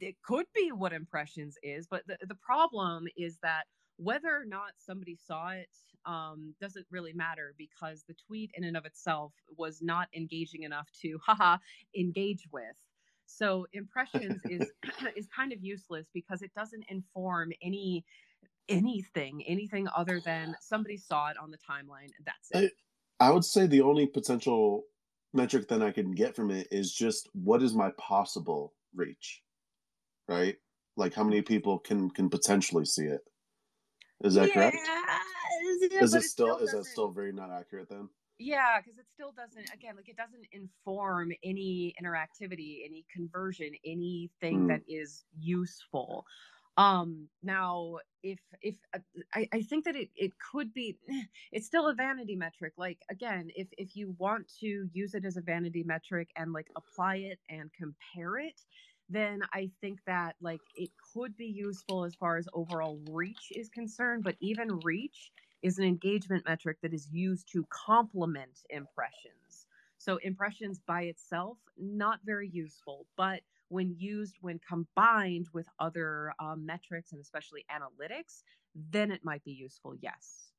[0.00, 3.66] it could be what impressions is but the, the problem is that
[4.02, 5.68] whether or not somebody saw it
[6.06, 10.88] um, doesn't really matter because the tweet in and of itself was not engaging enough
[11.02, 11.56] to haha
[11.96, 12.76] engage with
[13.26, 14.70] so impressions is
[15.16, 18.04] is kind of useless because it doesn't inform any
[18.68, 22.72] anything anything other than somebody saw it on the timeline that's it
[23.20, 24.84] I would say the only potential
[25.34, 29.42] metric that I can get from it is just what is my possible reach,
[30.26, 30.56] right?
[30.96, 33.20] Like how many people can can potentially see it.
[34.22, 34.76] Is that correct?
[34.76, 38.08] Yeah, Is it still is that still very not accurate then?
[38.38, 44.60] Yeah, because it still doesn't, again, like it doesn't inform any interactivity, any conversion, anything
[44.60, 44.68] Mm.
[44.68, 46.24] that is useful.
[46.78, 49.00] Um, now, if if uh,
[49.34, 50.96] I, I think that it, it could be,
[51.52, 52.72] it's still a vanity metric.
[52.78, 56.68] Like again, if if you want to use it as a vanity metric and like
[56.76, 58.64] apply it and compare it,
[59.10, 63.68] then I think that like it could be useful as far as overall reach is
[63.68, 64.22] concerned.
[64.24, 69.66] But even reach is an engagement metric that is used to complement impressions.
[69.98, 76.64] So impressions by itself not very useful, but when used when combined with other um,
[76.64, 78.42] metrics and especially analytics,
[78.74, 79.94] then it might be useful.
[80.00, 80.50] Yes.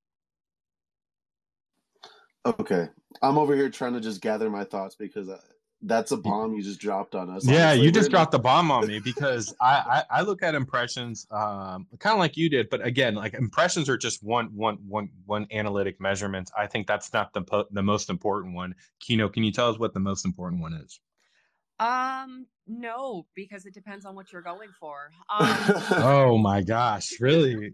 [2.45, 2.89] Okay,
[3.21, 5.39] I'm over here trying to just gather my thoughts because uh,
[5.83, 7.45] that's a bomb you just dropped on us.
[7.47, 7.85] Yeah, honestly.
[7.85, 11.25] you just We're- dropped the bomb on me because I, I I look at impressions
[11.31, 15.09] um, kind of like you did, but again, like impressions are just one one one
[15.25, 16.51] one analytic measurement.
[16.57, 18.75] I think that's not the po- the most important one.
[18.99, 20.99] Kino, can you tell us what the most important one is?
[21.79, 25.09] Um, no, because it depends on what you're going for.
[25.31, 25.57] Um,
[25.93, 27.71] Oh my gosh, really?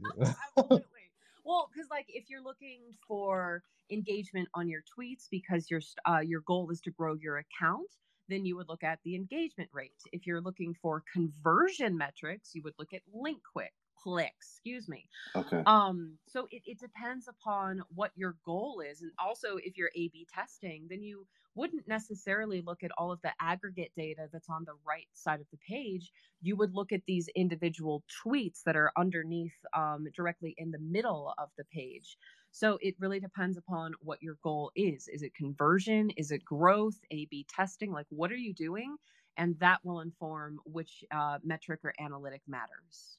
[1.48, 6.42] Well, because like if you're looking for engagement on your tweets because your uh, your
[6.42, 7.88] goal is to grow your account,
[8.28, 9.94] then you would look at the engagement rate.
[10.12, 13.74] If you're looking for conversion metrics, you would look at link quick
[14.08, 14.60] clicks.
[14.60, 15.10] Excuse me.
[15.36, 15.64] okay.
[15.66, 19.02] Um, so it, it depends upon what your goal is.
[19.02, 23.20] And also, if you're A B testing, then you wouldn't necessarily look at all of
[23.24, 26.12] the aggregate data that's on the right side of the page.
[26.42, 31.34] You would look at these individual tweets that are underneath um, directly in the middle
[31.38, 32.18] of the page.
[32.52, 35.08] So it really depends upon what your goal is.
[35.08, 36.12] Is it conversion?
[36.12, 36.98] Is it growth?
[37.12, 37.92] A B testing?
[37.92, 38.96] Like, what are you doing?
[39.36, 43.18] And that will inform which uh, metric or analytic matters.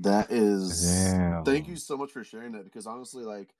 [0.00, 0.86] That is.
[0.86, 1.44] Damn.
[1.44, 3.50] Thank you so much for sharing that because honestly, like,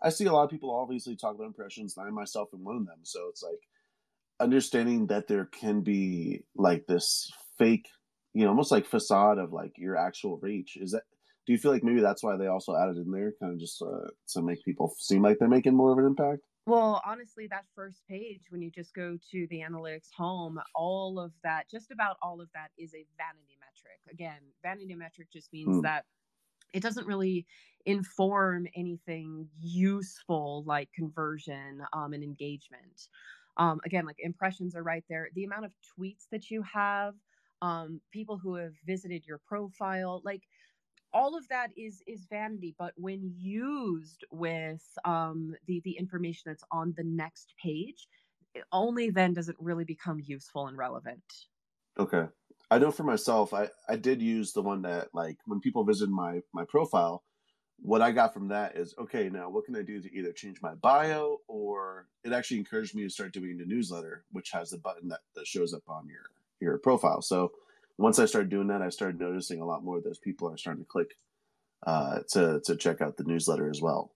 [0.00, 2.76] I see a lot of people obviously talk about impressions, and I myself am one
[2.76, 3.00] of them.
[3.02, 3.60] So it's like
[4.40, 7.88] understanding that there can be like this fake,
[8.32, 10.76] you know, almost like facade of like your actual reach.
[10.76, 11.02] Is that?
[11.46, 13.82] Do you feel like maybe that's why they also added in there, kind of just
[13.82, 16.42] uh, to make people seem like they're making more of an impact?
[16.64, 21.34] Well, honestly, that first page, when you just go to the analytics home, all of
[21.42, 24.00] that, just about all of that is a vanity metric.
[24.08, 25.80] Again, vanity metric just means Hmm.
[25.80, 26.06] that
[26.72, 27.46] it doesn't really
[27.86, 33.08] inform anything useful like conversion um, and engagement.
[33.56, 35.30] Um, again, like impressions are right there.
[35.34, 37.16] The amount of tweets that you have,
[37.62, 40.44] um, people who have visited your profile, like
[41.14, 46.64] all of that is is vanity but when used with um the the information that's
[46.70, 48.08] on the next page
[48.72, 51.22] only then does it really become useful and relevant
[51.98, 52.26] Okay.
[52.70, 56.08] I know for myself, I, I did use the one that like when people visit
[56.08, 57.22] my my profile,
[57.78, 60.62] what I got from that is okay, now what can I do to either change
[60.62, 64.78] my bio or it actually encouraged me to start doing the newsletter, which has the
[64.78, 67.20] button that, that shows up on your your profile.
[67.20, 67.52] So
[67.98, 70.56] once I started doing that, I started noticing a lot more of those people are
[70.56, 71.08] starting to click
[71.86, 74.12] uh, to to check out the newsletter as well.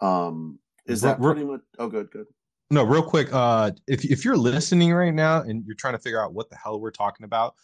[0.00, 1.60] Um, is that Re- re- pretty much?
[1.78, 2.26] Oh, good, good.
[2.70, 3.32] No, real quick.
[3.32, 6.56] Uh, if if you're listening right now and you're trying to figure out what the
[6.56, 7.54] hell we're talking about,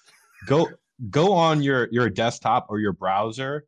[0.47, 0.69] go
[1.11, 3.67] go on your your desktop or your browser.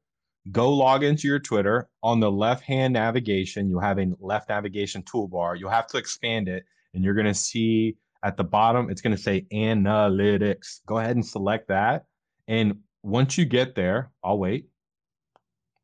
[0.50, 1.88] Go log into your Twitter.
[2.02, 5.58] On the left hand navigation, you'll have a left navigation toolbar.
[5.58, 6.64] You'll have to expand it,
[6.94, 10.80] and you're gonna see at the bottom it's gonna say analytics.
[10.86, 12.04] Go ahead and select that.
[12.46, 14.68] And once you get there, I'll wait.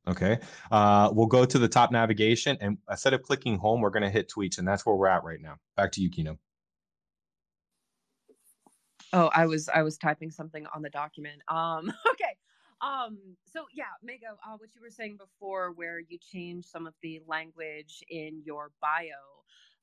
[0.06, 0.38] Okay.
[0.70, 4.10] Uh, we'll go to the top navigation, and instead of clicking home, we're going to
[4.10, 5.56] hit tweets, and that's where we're at right now.
[5.78, 6.38] Back to you, Kino.
[9.14, 12.36] oh i was i was typing something on the document um okay
[12.82, 13.16] um
[13.50, 17.20] so yeah mega uh, what you were saying before where you change some of the
[17.26, 19.33] language in your bio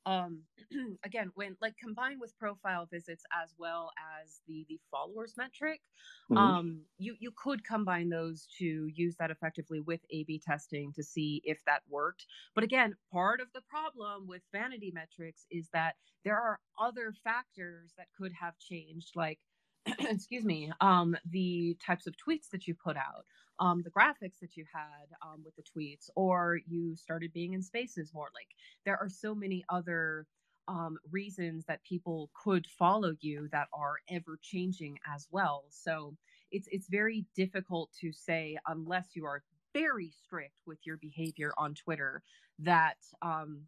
[0.06, 0.48] um
[1.04, 5.82] again when like combined with profile visits as well as the the followers metric
[6.30, 6.56] Mhm.
[6.56, 11.04] um you you could combine those to use that effectively with a b testing to
[11.04, 15.98] see if that worked but again part of the problem with vanity metrics is that
[16.24, 19.40] there are other factors that could have changed like
[20.00, 23.26] excuse me um the types of tweets that you put out
[23.60, 27.62] um the graphics that you had um with the tweets or you started being in
[27.64, 28.48] spaces more like
[28.86, 30.26] there are so many other
[30.68, 35.66] um, reasons that people could follow you that are ever changing as well.
[35.70, 36.16] So
[36.52, 41.74] it's it's very difficult to say unless you are very strict with your behavior on
[41.74, 42.24] Twitter
[42.60, 43.62] that um,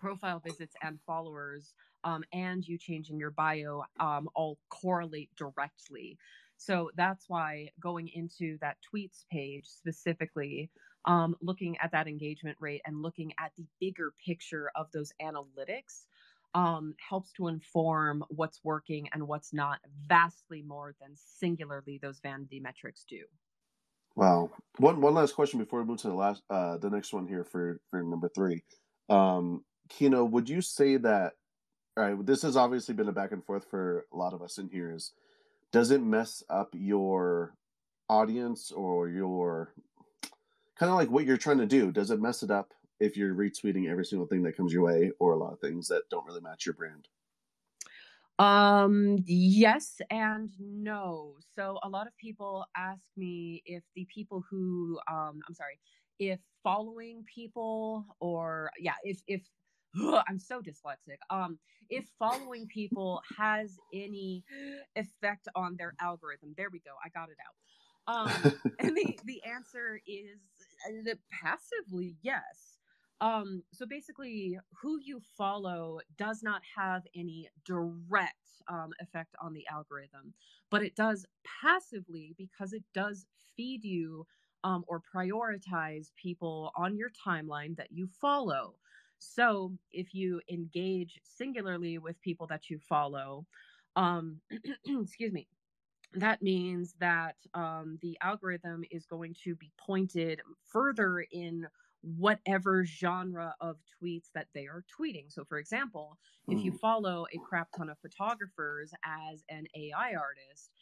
[0.00, 6.18] profile visits and followers um, and you changing your bio um, all correlate directly.
[6.56, 10.70] So that's why going into that tweets page specifically,
[11.06, 16.04] um, looking at that engagement rate and looking at the bigger picture of those analytics
[16.54, 22.60] um, helps to inform what's working and what's not vastly more than singularly those vanity
[22.60, 23.20] metrics do.
[24.16, 24.50] Wow.
[24.78, 27.44] One one last question before we move to the last uh the next one here
[27.44, 28.62] for for number three.
[29.08, 31.34] Um Kino, would you say that
[31.96, 34.58] all right, this has obviously been a back and forth for a lot of us
[34.58, 35.12] in here is
[35.72, 37.54] does it mess up your
[38.08, 39.74] audience or your
[40.78, 41.92] kind of like what you're trying to do?
[41.92, 45.10] Does it mess it up if you're retweeting every single thing that comes your way
[45.18, 47.08] or a lot of things that don't really match your brand?
[48.38, 51.34] Um, yes and no.
[51.54, 55.78] So a lot of people ask me if the people who um I'm sorry,
[56.18, 59.42] if following people or yeah, if if
[60.28, 61.18] I'm so dyslexic.
[61.30, 64.44] Um, if following people has any
[64.96, 66.54] effect on their algorithm.
[66.56, 66.92] There we go.
[67.04, 67.54] I got it out.
[68.06, 70.38] Um, and the the answer is
[70.88, 72.78] uh, passively yes.
[73.20, 78.34] Um, so basically, who you follow does not have any direct
[78.68, 80.32] um, effect on the algorithm,
[80.70, 81.26] but it does
[81.62, 83.26] passively because it does
[83.56, 84.26] feed you
[84.64, 88.74] um, or prioritize people on your timeline that you follow.
[89.20, 93.46] So if you engage singularly with people that you follow,
[93.96, 94.42] um,
[94.86, 95.48] excuse me,
[96.14, 101.68] that means that um, the algorithm is going to be pointed further in
[102.02, 105.30] whatever genre of tweets that they are tweeting.
[105.30, 106.18] So, for example,
[106.48, 106.78] if you Mm.
[106.80, 110.72] follow a crap ton of photographers as an AI artist,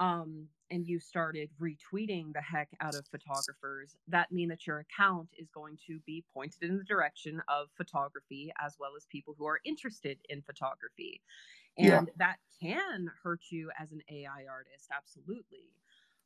[0.00, 5.28] um, and you started retweeting the heck out of photographers, that mean that your account
[5.38, 9.46] is going to be pointed in the direction of photography as well as people who
[9.46, 11.20] are interested in photography.
[11.76, 11.98] Yeah.
[11.98, 15.70] And that can hurt you as an AI artist, absolutely.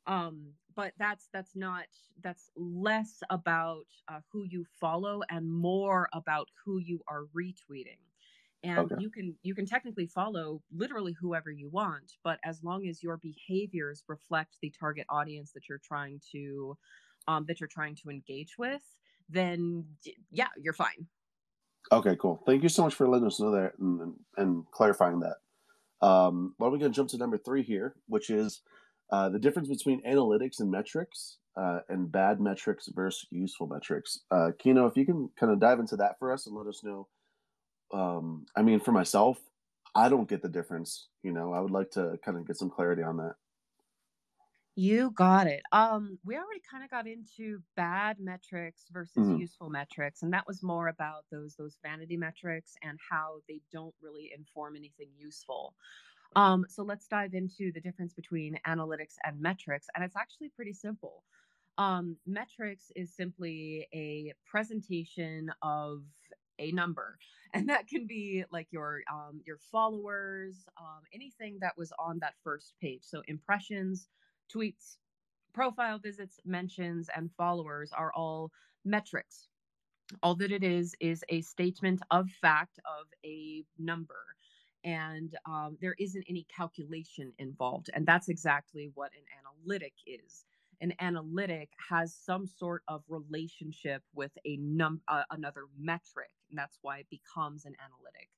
[0.07, 1.85] Um, but that's that's not
[2.23, 7.99] that's less about uh, who you follow and more about who you are retweeting
[8.63, 8.95] and Okay.
[8.99, 13.17] you can you can technically follow literally whoever you want but as long as your
[13.17, 16.77] behaviors reflect the target audience that you're trying to
[17.27, 18.81] um, that you're trying to engage with
[19.29, 19.85] then
[20.31, 21.07] yeah you're fine
[21.91, 22.41] Okay, cool.
[22.45, 25.37] Thank you so much for letting us know that and, and, clarifying that.
[26.05, 28.61] Um, well, we're going to jump to number three here, which is
[29.11, 34.19] uh, the difference between analytics and metrics uh, and bad metrics versus useful metrics.
[34.29, 36.83] Uh, Kino, if you can kind of dive into that for us and let us
[36.83, 37.07] know.
[37.91, 39.41] Um, I mean, for myself,
[39.95, 41.09] I don't get the difference.
[41.23, 43.35] You know, I would like to kind of get some clarity on that.
[44.75, 45.63] You got it.
[45.73, 49.33] Um, we already kind of got into bad metrics versus Mhm.
[49.33, 53.95] useful metrics, and that was more about those those vanity metrics and how they don't
[53.99, 55.75] really inform anything useful.
[56.35, 60.73] Um, so let's dive into the difference between analytics and metrics, and it's actually pretty
[60.73, 61.25] simple.
[61.77, 66.05] Um, metrics is simply a presentation of
[66.59, 67.17] a number,
[67.53, 72.35] and that can be like your um, your followers, um, anything that was on that
[72.43, 73.01] first page.
[73.03, 74.07] So impressions,
[74.53, 74.97] tweets,
[75.53, 78.51] profile visits, mentions, and followers are all
[78.85, 79.47] metrics.
[80.23, 84.25] All that it is is a statement of fact of a number.
[84.83, 87.89] And um, there isn't any calculation involved.
[87.93, 90.45] And that's exactly what an analytic is.
[90.81, 96.79] An analytic has some sort of relationship with a num uh, another metric, and that's
[96.81, 98.29] why it becomes an analytic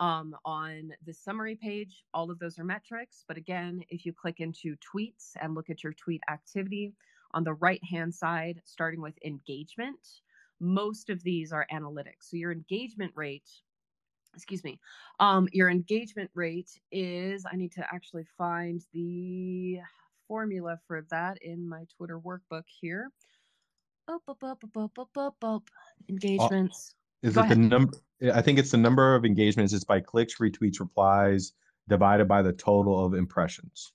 [0.00, 2.04] um, on the summary page.
[2.14, 3.24] All of those are metrics.
[3.26, 6.92] But again, if you click into tweets and look at your tweet activity
[7.32, 10.20] on the right hand side, starting with engagement,
[10.60, 12.30] most of these are analytics.
[12.30, 13.48] So your engagement rate,
[14.34, 14.78] excuse me,
[15.20, 19.80] um, your engagement rate is, I need to actually find the
[20.28, 23.10] formula for that in my Twitter workbook here.
[24.08, 25.62] Up, up, up, up, up, up, up, up.
[26.08, 26.94] Engagements.
[27.22, 27.98] Is Go it the number?
[28.32, 29.72] I think it's the number of engagements.
[29.72, 31.52] It's by clicks, retweets, replies
[31.88, 33.92] divided by the total of impressions.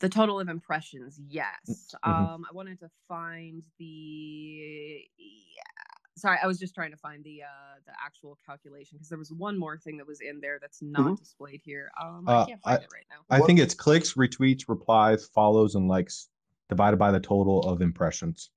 [0.00, 1.94] The total of impressions, yes.
[2.04, 2.08] Mhm.
[2.08, 5.75] Um, I wanted to find the yeah.
[6.18, 9.32] Sorry, I was just trying to find the uh the actual calculation because there was
[9.32, 11.90] one more thing that was in there that's not displayed here.
[12.02, 13.16] Um, I Uh, can't find I- it right now.
[13.28, 16.30] I What- think it's clicks, retweets, replies, follows, and likes
[16.70, 18.50] divided by the total of impressions.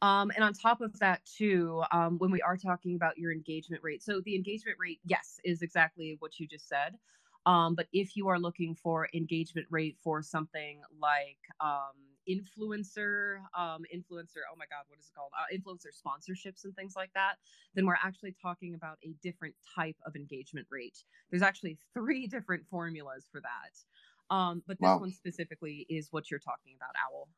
[0.00, 3.82] Um, and on top of that, too, um, when we are talking about your engagement
[3.84, 6.98] rate, so the engagement rate, yes, is exactly what you just said.
[7.46, 11.94] Um, but if you are looking for engagement rate for something like um,
[12.28, 15.32] influencer, um, influencer, oh my God, what is it called?
[15.38, 17.36] Uh, influencer sponsorships and things like that,
[17.74, 20.98] then we're actually talking about a different type of engagement rate.
[21.30, 24.34] There's actually three different formulas for that.
[24.34, 25.00] Um, but this Wow.
[25.00, 27.28] one specifically is what you're talking about, Owl.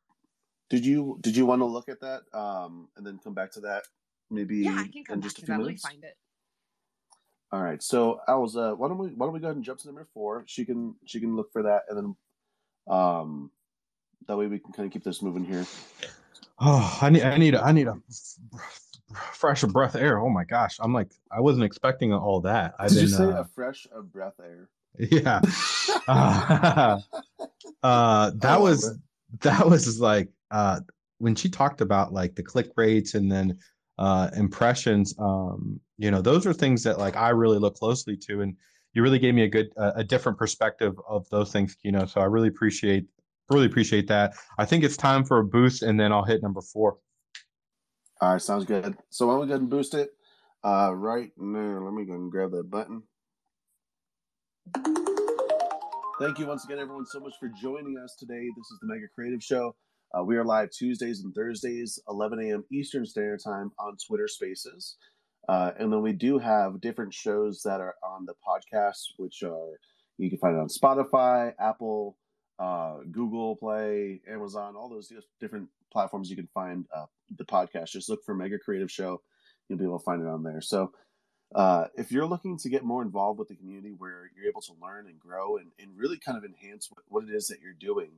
[0.69, 3.61] Did you did you want to look at that um, and then come back to
[3.61, 3.83] that
[4.31, 5.59] maybe Yeah, I can come in back just a to few that.
[5.59, 5.83] Let me minutes?
[5.83, 6.17] find it.
[7.51, 7.81] All right.
[7.81, 9.87] So I was uh why don't we why don't we go ahead and jump to
[9.87, 10.43] number four?
[10.47, 12.15] She can she can look for that and then
[12.87, 13.51] um
[14.27, 15.65] that way we can kind of keep this moving here.
[16.57, 17.97] Oh, I need, I need, a, I need a
[19.33, 20.19] fresh of breath air.
[20.19, 22.75] Oh my gosh, I'm like, I wasn't expecting all that.
[22.79, 24.69] I've Did you say uh, a fresh of breath air?
[24.97, 25.41] yeah.
[26.07, 26.99] uh,
[27.83, 28.97] I that was it.
[29.41, 30.79] that was like uh
[31.17, 33.57] when she talked about like the click rates and then
[33.97, 38.41] uh impressions um you know those are things that like i really look closely to
[38.41, 38.55] and
[38.93, 42.05] you really gave me a good uh, a different perspective of those things you know
[42.05, 43.05] so i really appreciate
[43.49, 46.61] really appreciate that i think it's time for a boost and then i'll hit number
[46.61, 46.97] four
[48.21, 48.97] All right, sounds good.
[49.09, 50.09] So I'm gonna go ahead and boost it?
[50.63, 53.03] Uh, right now, let me go and grab that button.
[56.19, 58.47] Thank you once again, everyone, so much for joining us today.
[58.55, 59.75] This is the Mega Creative Show.
[60.17, 62.63] Uh, we are live Tuesdays and Thursdays, 11 a.m.
[62.71, 64.95] Eastern Standard Time on Twitter Spaces.
[65.49, 69.77] Uh, and then we do have different shows that are on the podcast, which are
[70.17, 72.17] you can find it on Spotify, Apple,
[72.59, 77.05] uh, Google Play, Amazon, all those different platforms you can find uh,
[77.37, 77.89] the podcast.
[77.91, 79.21] Just look for Mega Creative Show.
[79.67, 80.61] You'll be able to find it on there.
[80.61, 80.91] So
[81.53, 84.73] uh, if you're looking to get more involved with the community where you're able to
[84.81, 87.73] learn and grow and, and really kind of enhance what, what it is that you're
[87.73, 88.11] doing,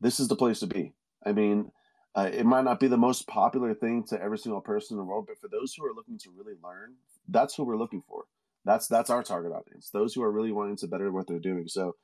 [0.00, 0.92] this is the place to be.
[1.24, 1.70] I mean,
[2.14, 5.04] uh, it might not be the most popular thing to every single person in the
[5.04, 6.94] world, but for those who are looking to really learn,
[7.28, 8.24] that's who we're looking for.
[8.64, 9.90] That's that's our target audience.
[9.90, 11.68] Those who are really wanting to better what they're doing.
[11.68, 11.96] So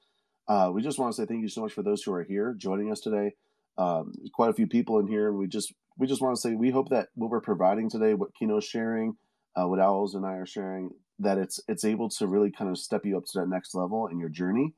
[0.50, 2.56] uh, we just want to say thank you so much for those who are here
[2.58, 3.34] joining us today.
[3.78, 6.56] Um, quite a few people in here, and we just we just want to say
[6.56, 9.14] we hope that what we're providing today, what Kino's sharing,
[9.54, 10.90] uh, what Owls and I are sharing,
[11.20, 14.08] that it's it's able to really kind of step you up to that next level
[14.08, 14.74] in your journey,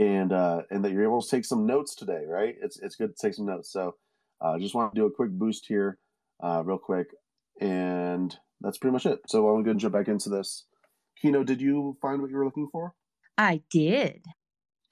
[0.00, 2.24] and uh, and that you're able to take some notes today.
[2.28, 2.56] Right?
[2.60, 3.72] It's it's good to take some notes.
[3.72, 3.94] So
[4.40, 5.96] I uh, just want to do a quick boost here,
[6.42, 7.06] uh, real quick,
[7.60, 9.20] and that's pretty much it.
[9.28, 10.64] So I'm going to jump back into this.
[11.22, 12.94] Kino, did you find what you were looking for?
[13.38, 14.24] I did.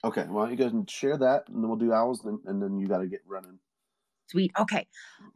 [0.03, 2.79] Okay, well, you guys can share that, and then we'll do owls, and, and then
[2.79, 3.59] you got to get running.
[4.33, 4.51] Sweet.
[4.59, 4.87] Okay.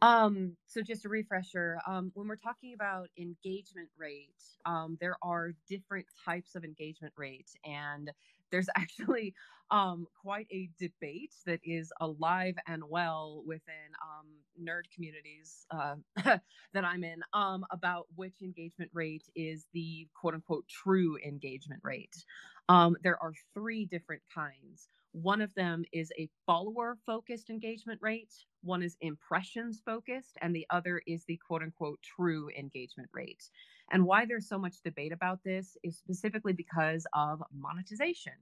[0.02, 1.78] Um, so just a refresher.
[1.86, 7.50] Um, when we're talking about engagement rate, um, there are different types of engagement rate,
[7.64, 8.10] and
[8.50, 9.34] there's actually
[9.70, 14.26] um, quite a debate that is alive and well within um,
[14.60, 15.94] nerd communities uh,
[16.24, 22.24] that I'm in um, about which engagement rate is the quote unquote true engagement rate.
[22.68, 24.88] Um, there are three different kinds.
[25.12, 28.32] One of them is a follower focused engagement rate,
[28.62, 33.50] one is impressions focused, and the other is the quote unquote true engagement rate.
[33.90, 38.34] And why there's so much debate about this is specifically because of monetization.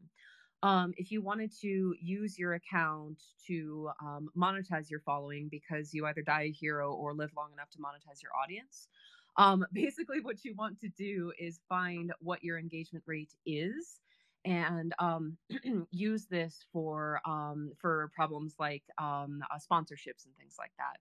[0.62, 6.07] Um, if you wanted to use your account to um, monetize your following because you
[6.07, 8.89] either die a hero or live long enough to monetize your audience,
[9.37, 14.01] um, basically what you want to do is find what your engagement rate is
[14.47, 15.36] and um,
[15.90, 20.99] use this for um, for problems like um, uh, sponsorships and things like that.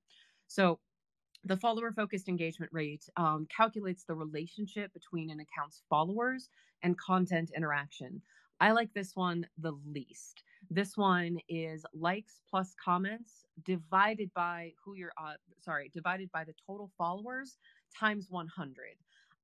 [0.47, 0.79] So
[1.45, 6.49] the follower focused engagement rate um, calculates the relationship between an account's followers
[6.81, 8.21] and content interaction.
[8.59, 10.43] I like this one the least.
[10.71, 16.55] This one is likes plus comments divided by who you're, uh, sorry, divided by the
[16.65, 17.57] total followers
[17.95, 18.95] times 100.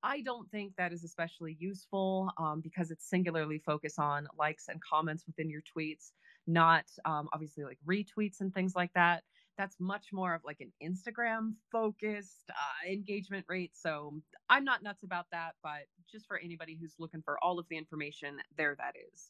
[0.03, 4.81] I don't think that is especially useful um, because it's singularly focused on likes and
[4.81, 6.11] comments within your tweets,
[6.47, 9.23] not um, obviously like retweets and things like that.
[9.57, 13.73] That's much more of like an Instagram focused uh, engagement rate.
[13.75, 14.15] So
[14.49, 17.77] I'm not nuts about that, but just for anybody who's looking for all of the
[17.77, 19.29] information, there that is.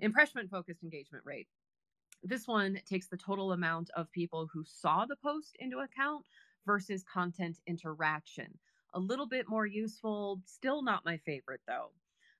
[0.00, 1.48] Impression focused engagement rate.
[2.22, 6.24] This one takes the total amount of people who saw the post into account
[6.64, 8.58] versus content interaction
[8.96, 10.40] a little bit more useful.
[10.46, 11.90] Still not my favorite though.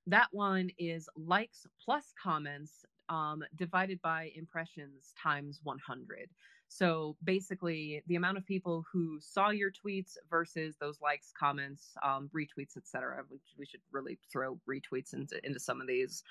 [0.07, 6.29] That one is likes plus comments um, divided by impressions times 100.
[6.69, 12.29] So basically, the amount of people who saw your tweets versus those likes, comments, um,
[12.35, 13.23] retweets, etc.
[13.57, 16.23] We, should really throw retweets into into some of these.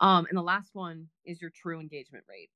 [0.00, 2.50] Um, and the last one is your true engagement rate.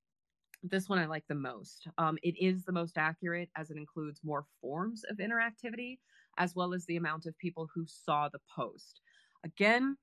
[0.62, 1.88] This one I like the most.
[1.98, 5.98] Um, it is the most accurate as it includes more forms of interactivity,
[6.38, 9.00] as well as the amount of people who saw the post.
[9.44, 9.96] Again,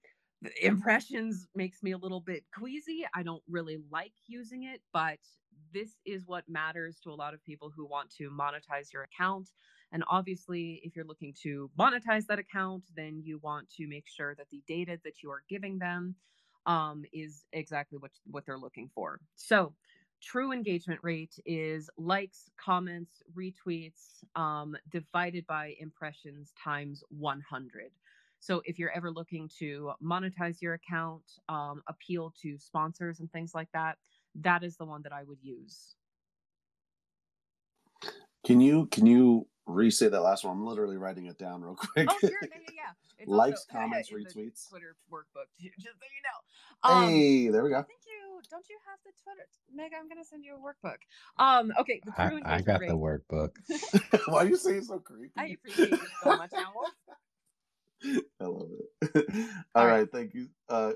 [0.62, 3.06] impressions makes me a little bit queasy.
[3.16, 5.20] I don't really like using it, but
[5.74, 9.50] this is what matters to a lot of people who want to monetize your account.
[9.92, 14.36] And obviously, if you're looking to monetize that account, then you want to make sure
[14.36, 16.16] that the data that you are giving them
[16.66, 19.20] um, is exactly what, what they're looking for.
[19.36, 19.74] So
[20.22, 27.92] true engagement rate is likes, comments, retweets um, divided by impressions times 100.
[28.40, 33.54] So if you're ever looking to monetize your account, um, appeal to sponsors and things
[33.54, 33.98] like that,
[34.36, 35.96] that is the one that I would use.
[38.44, 40.58] Can you can you re-say that last one?
[40.58, 42.08] I'm literally writing it down real quick.
[42.10, 42.82] Oh, sure, yeah, yeah, yeah.
[43.20, 44.70] It's Likes, also, comments, retweets.
[44.70, 46.96] Twitter workbook, too, just so you know.
[46.96, 47.76] Um, hey, there we go.
[47.76, 49.48] Thank you don't you have the Twitter?
[49.74, 50.98] Meg, I'm gonna send you a workbook.
[51.38, 53.52] Um, okay, the true I, I got the workbook.
[54.28, 55.32] Why are you saying so creepy?
[55.38, 56.86] I appreciate it so much, Owl.
[58.42, 59.26] I love it.
[59.76, 60.00] All, All right.
[60.00, 60.12] right.
[60.12, 60.48] thank you.
[60.70, 60.94] Uh,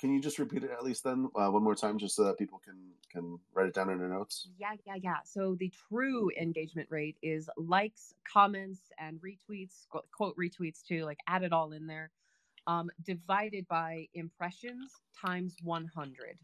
[0.00, 2.38] can you just repeat it at least then uh, one more time, just so that
[2.38, 2.76] people can
[3.12, 4.48] can write it down in their notes?
[4.56, 5.16] Yeah, yeah, yeah.
[5.24, 9.86] So the true engagement rate is likes, comments, and retweets.
[10.12, 11.04] Quote retweets too.
[11.04, 12.10] Like add it all in there.
[12.66, 16.38] Um, divided by impressions times 100.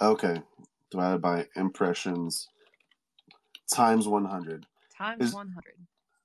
[0.00, 0.42] Okay.
[0.90, 2.48] Divided by impressions
[3.72, 4.66] times 100.
[4.96, 5.74] Times Is, 100.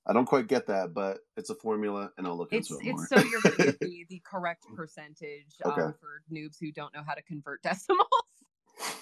[0.06, 2.92] I don't quite get that, but it's a formula and I'll look it's, into it
[2.92, 3.02] more.
[3.02, 5.82] It's so you're going to be the, the correct percentage okay.
[5.82, 8.06] um, for noobs who don't know how to convert decimals.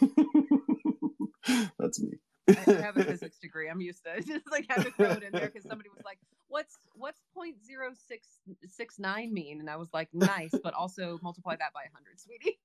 [1.78, 2.12] That's me.
[2.48, 2.52] I
[2.82, 3.68] have a physics degree.
[3.68, 4.26] I'm used to it.
[4.26, 6.18] just like had to throw it in there because somebody was like,
[6.48, 8.28] "What's what's point zero six
[8.68, 12.58] six nine mean?" And I was like, "Nice, but also multiply that by hundred, sweetie."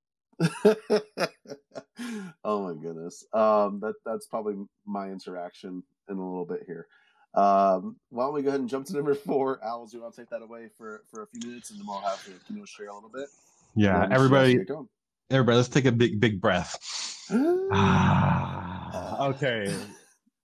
[2.44, 3.26] oh my goodness.
[3.34, 6.88] Um, that that's probably my interaction in a little bit here.
[7.36, 9.64] Um, why don't we go ahead and jump to number four?
[9.64, 12.00] Owls, you want to take that away for for a few minutes, and then we'll
[12.00, 13.28] have to you know share a little bit.
[13.76, 14.60] Yeah, everybody,
[15.30, 16.78] everybody, let's take a big big breath.
[17.72, 19.72] ah, okay,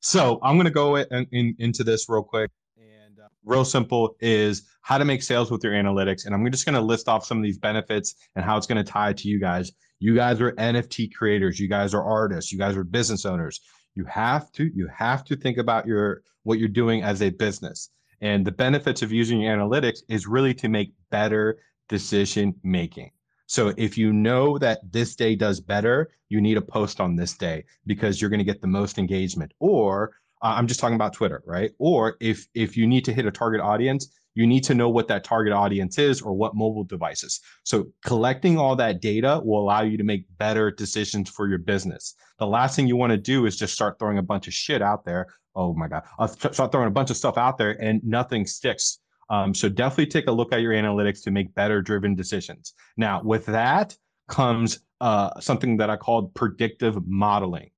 [0.02, 5.00] so I'm gonna go in, in, into this real quick And real simple is how
[5.00, 6.28] to make sales with your analytics.
[6.28, 8.78] And I'm just going to list off some of these benefits and how it's going
[8.78, 9.72] to tie to you guys.
[10.00, 11.60] You guys are NFT creators.
[11.60, 12.52] You guys are artists.
[12.52, 13.62] You guys are business owners.
[13.96, 17.90] You have to you have to think about your what you're doing as a business.
[18.22, 23.12] And the benefits of using your analytics is really to make better decision making.
[23.48, 27.34] So if you know that this day does better, you need a post on this
[27.34, 29.54] day because you're going to get the most engagement.
[29.60, 31.72] Or uh, I'm just talking about Twitter, right?
[31.78, 35.08] Or if if you need to hit a target audience, you need to know what
[35.08, 37.40] that target audience is or what mobile devices.
[37.64, 42.16] So collecting all that data will allow you to make better decisions for your business.
[42.38, 44.82] The last thing you want to do is just start throwing a bunch of shit
[44.82, 45.28] out there.
[45.56, 46.04] Oh my God.
[46.20, 49.00] I'll start throwing a bunch of stuff out there and nothing sticks.
[49.30, 52.74] Um, so definitely take a look at your analytics to make better driven decisions.
[52.98, 57.70] Now, with that comes uh, something that I called predictive modeling.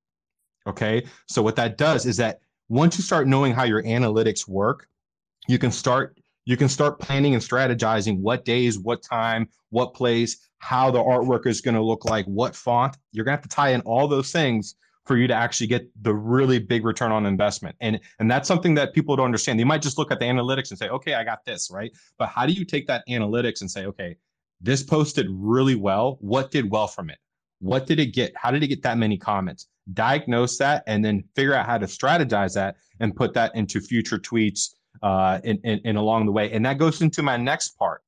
[0.65, 1.05] Okay.
[1.27, 4.87] So what that does is that once you start knowing how your analytics work,
[5.47, 10.47] you can start you can start planning and strategizing what days, what time, what place,
[10.59, 12.95] how the artwork is going to look like, what font.
[13.11, 14.75] You're going to have to tie in all those things
[15.05, 17.75] for you to actually get the really big return on investment.
[17.81, 19.59] And and that's something that people don't understand.
[19.59, 21.91] They might just look at the analytics and say, "Okay, I got this," right?
[22.17, 24.15] But how do you take that analytics and say, "Okay,
[24.61, 26.17] this posted really well.
[26.21, 27.17] What did well from it?
[27.59, 28.31] What did it get?
[28.37, 31.87] How did it get that many comments?" Diagnose that and then figure out how to
[31.87, 36.51] strategize that and put that into future tweets uh, and, and, and along the way.
[36.51, 38.01] And that goes into my next part.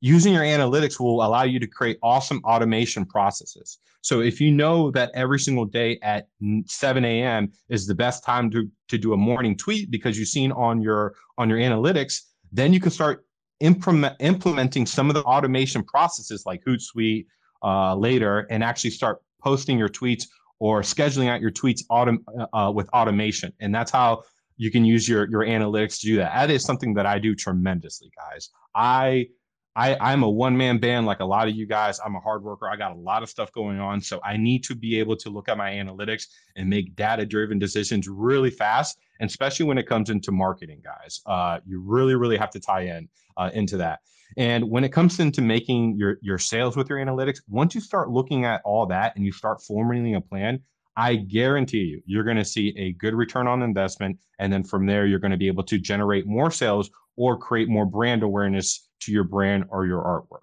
[0.00, 3.78] Using your analytics will allow you to create awesome automation processes.
[4.00, 6.26] So if you know that every single day at
[6.66, 7.52] 7 a.m.
[7.68, 11.14] is the best time to, to do a morning tweet because you've seen on your
[11.38, 13.24] on your analytics, then you can start
[13.60, 17.26] implement, implementing some of the automation processes like Hootsuite
[17.62, 20.24] uh, later and actually start posting your tweets
[20.58, 23.52] or scheduling out your tweets autom- uh, with automation.
[23.60, 24.24] And that's how
[24.56, 26.32] you can use your your analytics to do that.
[26.34, 28.50] That is something that I do tremendously, guys.
[28.74, 29.28] I
[29.74, 31.98] I I'm a one man band like a lot of you guys.
[32.04, 32.68] I'm a hard worker.
[32.68, 35.30] I got a lot of stuff going on, so I need to be able to
[35.30, 36.26] look at my analytics
[36.56, 38.98] and make data driven decisions really fast.
[39.20, 42.82] And especially when it comes into marketing, guys, uh, you really really have to tie
[42.82, 44.00] in uh, into that.
[44.36, 48.10] And when it comes into making your your sales with your analytics, once you start
[48.10, 50.60] looking at all that and you start formulating a plan,
[50.96, 54.18] I guarantee you, you're going to see a good return on investment.
[54.38, 57.68] And then from there, you're going to be able to generate more sales or create
[57.68, 60.40] more brand awareness to your brand or your artwork.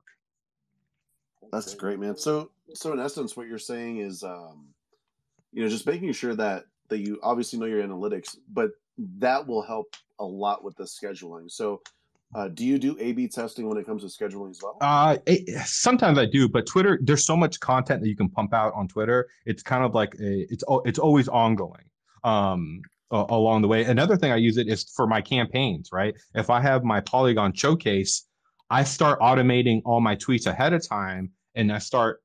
[1.52, 2.16] That's great, man.
[2.16, 4.68] So, so in essence, what you're saying is, um,
[5.52, 9.62] you know, just making sure that that you obviously know your analytics, but that will
[9.62, 11.50] help a lot with the scheduling.
[11.50, 11.82] So,
[12.36, 14.78] uh, do you do A/B testing when it comes to scheduling as well?
[14.82, 18.54] Uh, it, sometimes I do, but Twitter, there's so much content that you can pump
[18.54, 19.28] out on Twitter.
[19.46, 21.86] It's kind of like a, it's it's always ongoing
[22.24, 23.84] um, uh, along the way.
[23.84, 25.90] Another thing I use it is for my campaigns.
[25.92, 28.28] Right, if I have my Polygon showcase,
[28.70, 32.22] I start automating all my tweets ahead of time, and I start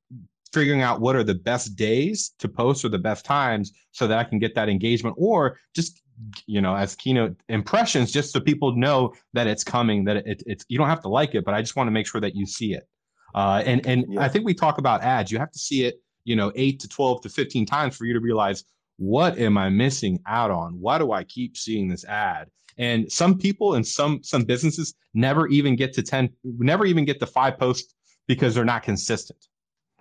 [0.52, 4.18] figuring out what are the best days to post or the best times so that
[4.18, 6.03] I can get that engagement or just
[6.46, 10.64] you know as keynote impressions just so people know that it's coming that it, it's
[10.68, 12.46] you don't have to like it but i just want to make sure that you
[12.46, 12.88] see it.
[13.34, 14.22] Uh, and and yeah.
[14.22, 15.30] i think we talk about ads.
[15.32, 18.12] You have to see it you know 8 to 12 to 15 times for you
[18.12, 18.64] to realize
[18.96, 20.74] what am i missing out on?
[20.80, 22.48] Why do i keep seeing this ad?
[22.78, 27.18] And some people and some some businesses never even get to 10 never even get
[27.20, 27.94] to five posts
[28.28, 29.48] because they're not consistent.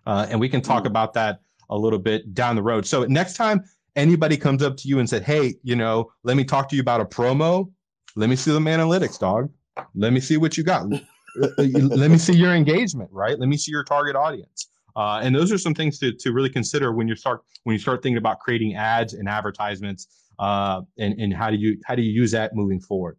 [0.05, 0.87] Uh, and we can talk mm.
[0.87, 1.39] about that
[1.69, 2.85] a little bit down the road.
[2.85, 3.63] So next time
[3.95, 6.81] anybody comes up to you and said, "Hey, you know, let me talk to you
[6.81, 7.71] about a promo.
[8.15, 9.49] Let me see the analytics, dog.
[9.95, 10.87] Let me see what you got.
[11.57, 13.39] let me see your engagement, right?
[13.39, 16.49] Let me see your target audience." Uh, and those are some things to, to really
[16.49, 20.07] consider when you start when you start thinking about creating ads and advertisements
[20.39, 23.17] uh, and, and how do you how do you use that moving forward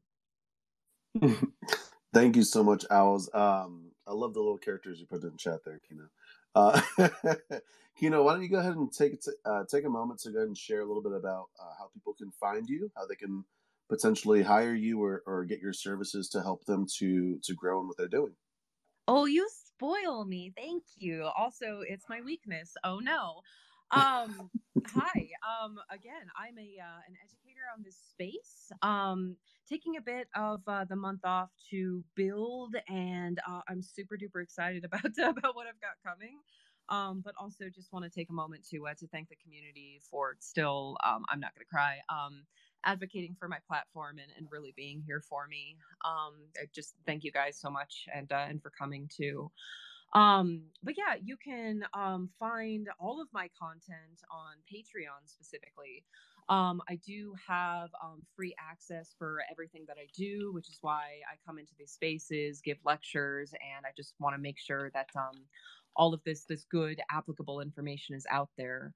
[2.14, 5.60] thank you so much owls um, i love the little characters you put in chat
[5.64, 6.04] there kino
[6.54, 6.80] uh,
[7.96, 10.48] Kino, why don't you go ahead and take uh, take a moment to go ahead
[10.48, 13.44] and share a little bit about uh, how people can find you, how they can
[13.88, 17.86] potentially hire you or, or get your services to help them to to grow in
[17.86, 18.32] what they're doing.
[19.06, 20.52] Oh, you spoil me.
[20.56, 21.28] Thank you.
[21.36, 22.74] Also, it's my weakness.
[22.84, 23.40] Oh no.
[23.90, 24.50] Um,
[24.88, 25.28] hi.
[25.46, 28.72] Um, again, I'm a uh, an educator on this space.
[28.82, 29.36] Um,
[29.68, 34.42] taking a bit of uh, the month off to build, and uh, I'm super duper
[34.42, 36.38] excited about about what I've got coming
[36.88, 40.00] um, but also just want to take a moment to uh, to thank the community
[40.10, 42.44] for still um, I'm not going to cry um,
[42.84, 45.76] advocating for my platform and, and really being here for me.
[46.04, 49.50] Um, I just thank you guys so much and uh, and for coming too.
[50.14, 56.04] Um, but yeah, you can um, find all of my content on Patreon specifically.
[56.48, 61.20] Um, I do have um, free access for everything that I do, which is why
[61.28, 65.08] I come into these spaces, give lectures, and I just want to make sure that
[65.16, 65.46] um,
[65.96, 68.92] all of this this good applicable information is out there.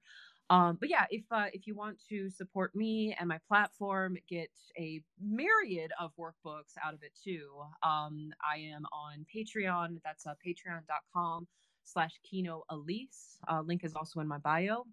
[0.51, 4.49] Um, but yeah, if uh, if you want to support me and my platform, get
[4.77, 7.49] a myriad of workbooks out of it too.
[7.83, 9.99] Um, I am on Patreon.
[10.03, 11.47] That's uh, patreon.com
[11.83, 13.37] slash KinoAlyse.
[13.47, 14.85] Uh, link is also in my bio.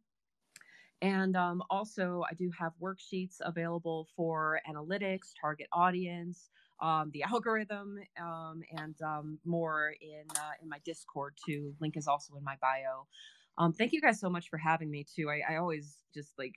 [1.03, 6.49] And um, also, I do have worksheets available for analytics, target audience,
[6.81, 11.75] um, the algorithm, um, and um, more in uh, in my Discord too.
[11.81, 13.07] Link is also in my bio.
[13.59, 15.31] Um, thank you guys so much for having me too.
[15.31, 16.55] I, I always just like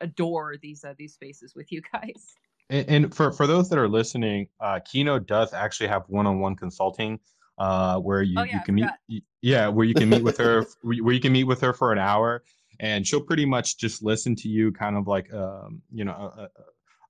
[0.00, 2.34] adore these uh, these spaces with you guys.
[2.70, 7.18] And, and for for those that are listening, uh, Kino does actually have one-on-one consulting
[7.58, 9.22] uh, where you, Oh, yeah, you can meet forgot.
[9.42, 11.98] yeah where you can meet with her where you can meet with her for an
[11.98, 12.42] hour
[12.80, 16.42] and she'll pretty much just listen to you kind of like um, you know a,
[16.42, 16.48] a,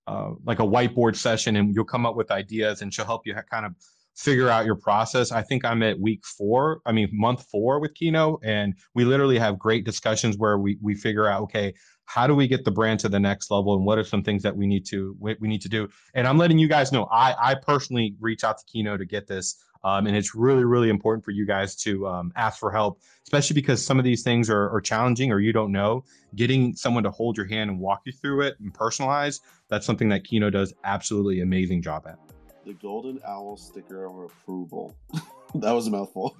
[0.08, 3.34] a, like a whiteboard session and you'll come up with ideas and she'll help you
[3.50, 3.74] kind of
[4.16, 5.30] figure out your process.
[5.30, 9.38] I think i'm at week four i mean month four with kino and we literally
[9.38, 11.74] have great discussions where we, we figure out okay
[12.06, 14.42] how do we get the brand to the next level and what are some things
[14.42, 15.88] that we need to we, we need to do?
[16.14, 19.28] And i'm letting you guys know i i personally reach out to kino to get
[19.28, 23.00] this um, and it's really really important for you guys to um, ask for help
[23.24, 26.04] especially because some of these things are, are challenging or you don't know
[26.34, 30.08] getting someone to hold your hand and walk you through it and personalize that's something
[30.08, 32.18] that kino does absolutely amazing job at
[32.64, 34.94] The Golden Owl sticker of approval.
[35.54, 36.36] that was a mouthful.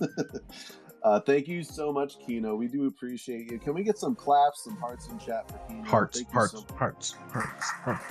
[1.02, 2.54] uh, thank you so much, Kino.
[2.54, 3.58] We do appreciate you.
[3.58, 5.84] Can we get some claps, some hearts in chat for Kino?
[5.84, 8.02] hearts you hearts so- hearts hearts hearts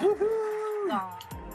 [0.00, 1.49] Woohoo!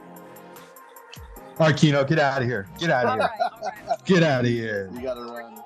[1.58, 1.64] Aw.
[1.64, 4.06] all right kino get out of here get out of here right, all right.
[4.06, 5.52] get out of here You gotta Sorry, run.
[5.54, 5.66] you guys.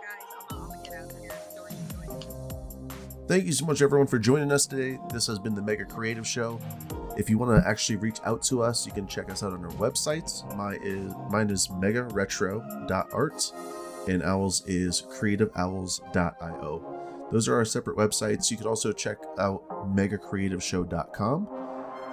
[0.49, 1.31] I'm, I'm gonna get out of here.
[1.55, 2.07] Sorry, sorry.
[3.27, 4.97] Thank you so much, everyone, for joining us today.
[5.13, 6.59] This has been the Mega Creative Show.
[7.17, 9.63] If you want to actually reach out to us, you can check us out on
[9.63, 10.43] our websites.
[10.55, 13.51] My is mine is megaretro.art,
[14.07, 17.27] and Owls is creativeowls.io.
[17.31, 18.49] Those are our separate websites.
[18.49, 19.61] You could also check out
[19.95, 21.47] megacreativeshow.com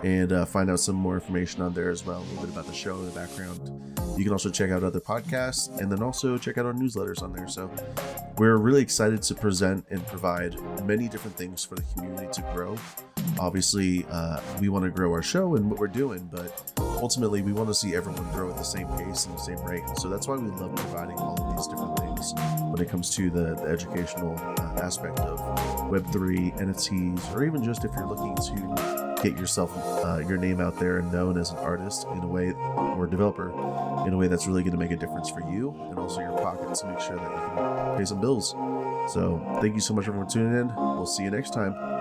[0.03, 2.67] and uh, find out some more information on there as well, a little bit about
[2.67, 3.61] the show in the background.
[4.17, 7.33] You can also check out other podcasts and then also check out our newsletters on
[7.33, 7.49] there.
[7.49, 7.71] So
[8.39, 12.77] we're really excited to present and provide many different things for the community to grow.
[13.39, 17.53] Obviously, uh, we want to grow our show and what we're doing, but ultimately, we
[17.53, 19.83] want to see everyone grow at the same pace and the same rate.
[19.99, 22.33] So that's why we love providing all of these different things
[22.71, 25.39] when it comes to the, the educational uh, aspect of
[25.91, 29.73] Web3, NFTs, or even just if you're looking to get yourself
[30.05, 33.51] uh, your name out there and known as an artist in a way or developer
[34.07, 36.37] in a way that's really going to make a difference for you and also your
[36.39, 38.51] pockets to make sure that you can pay some bills.
[39.13, 40.75] So, thank you so much for tuning in.
[40.75, 41.96] We'll see you next time.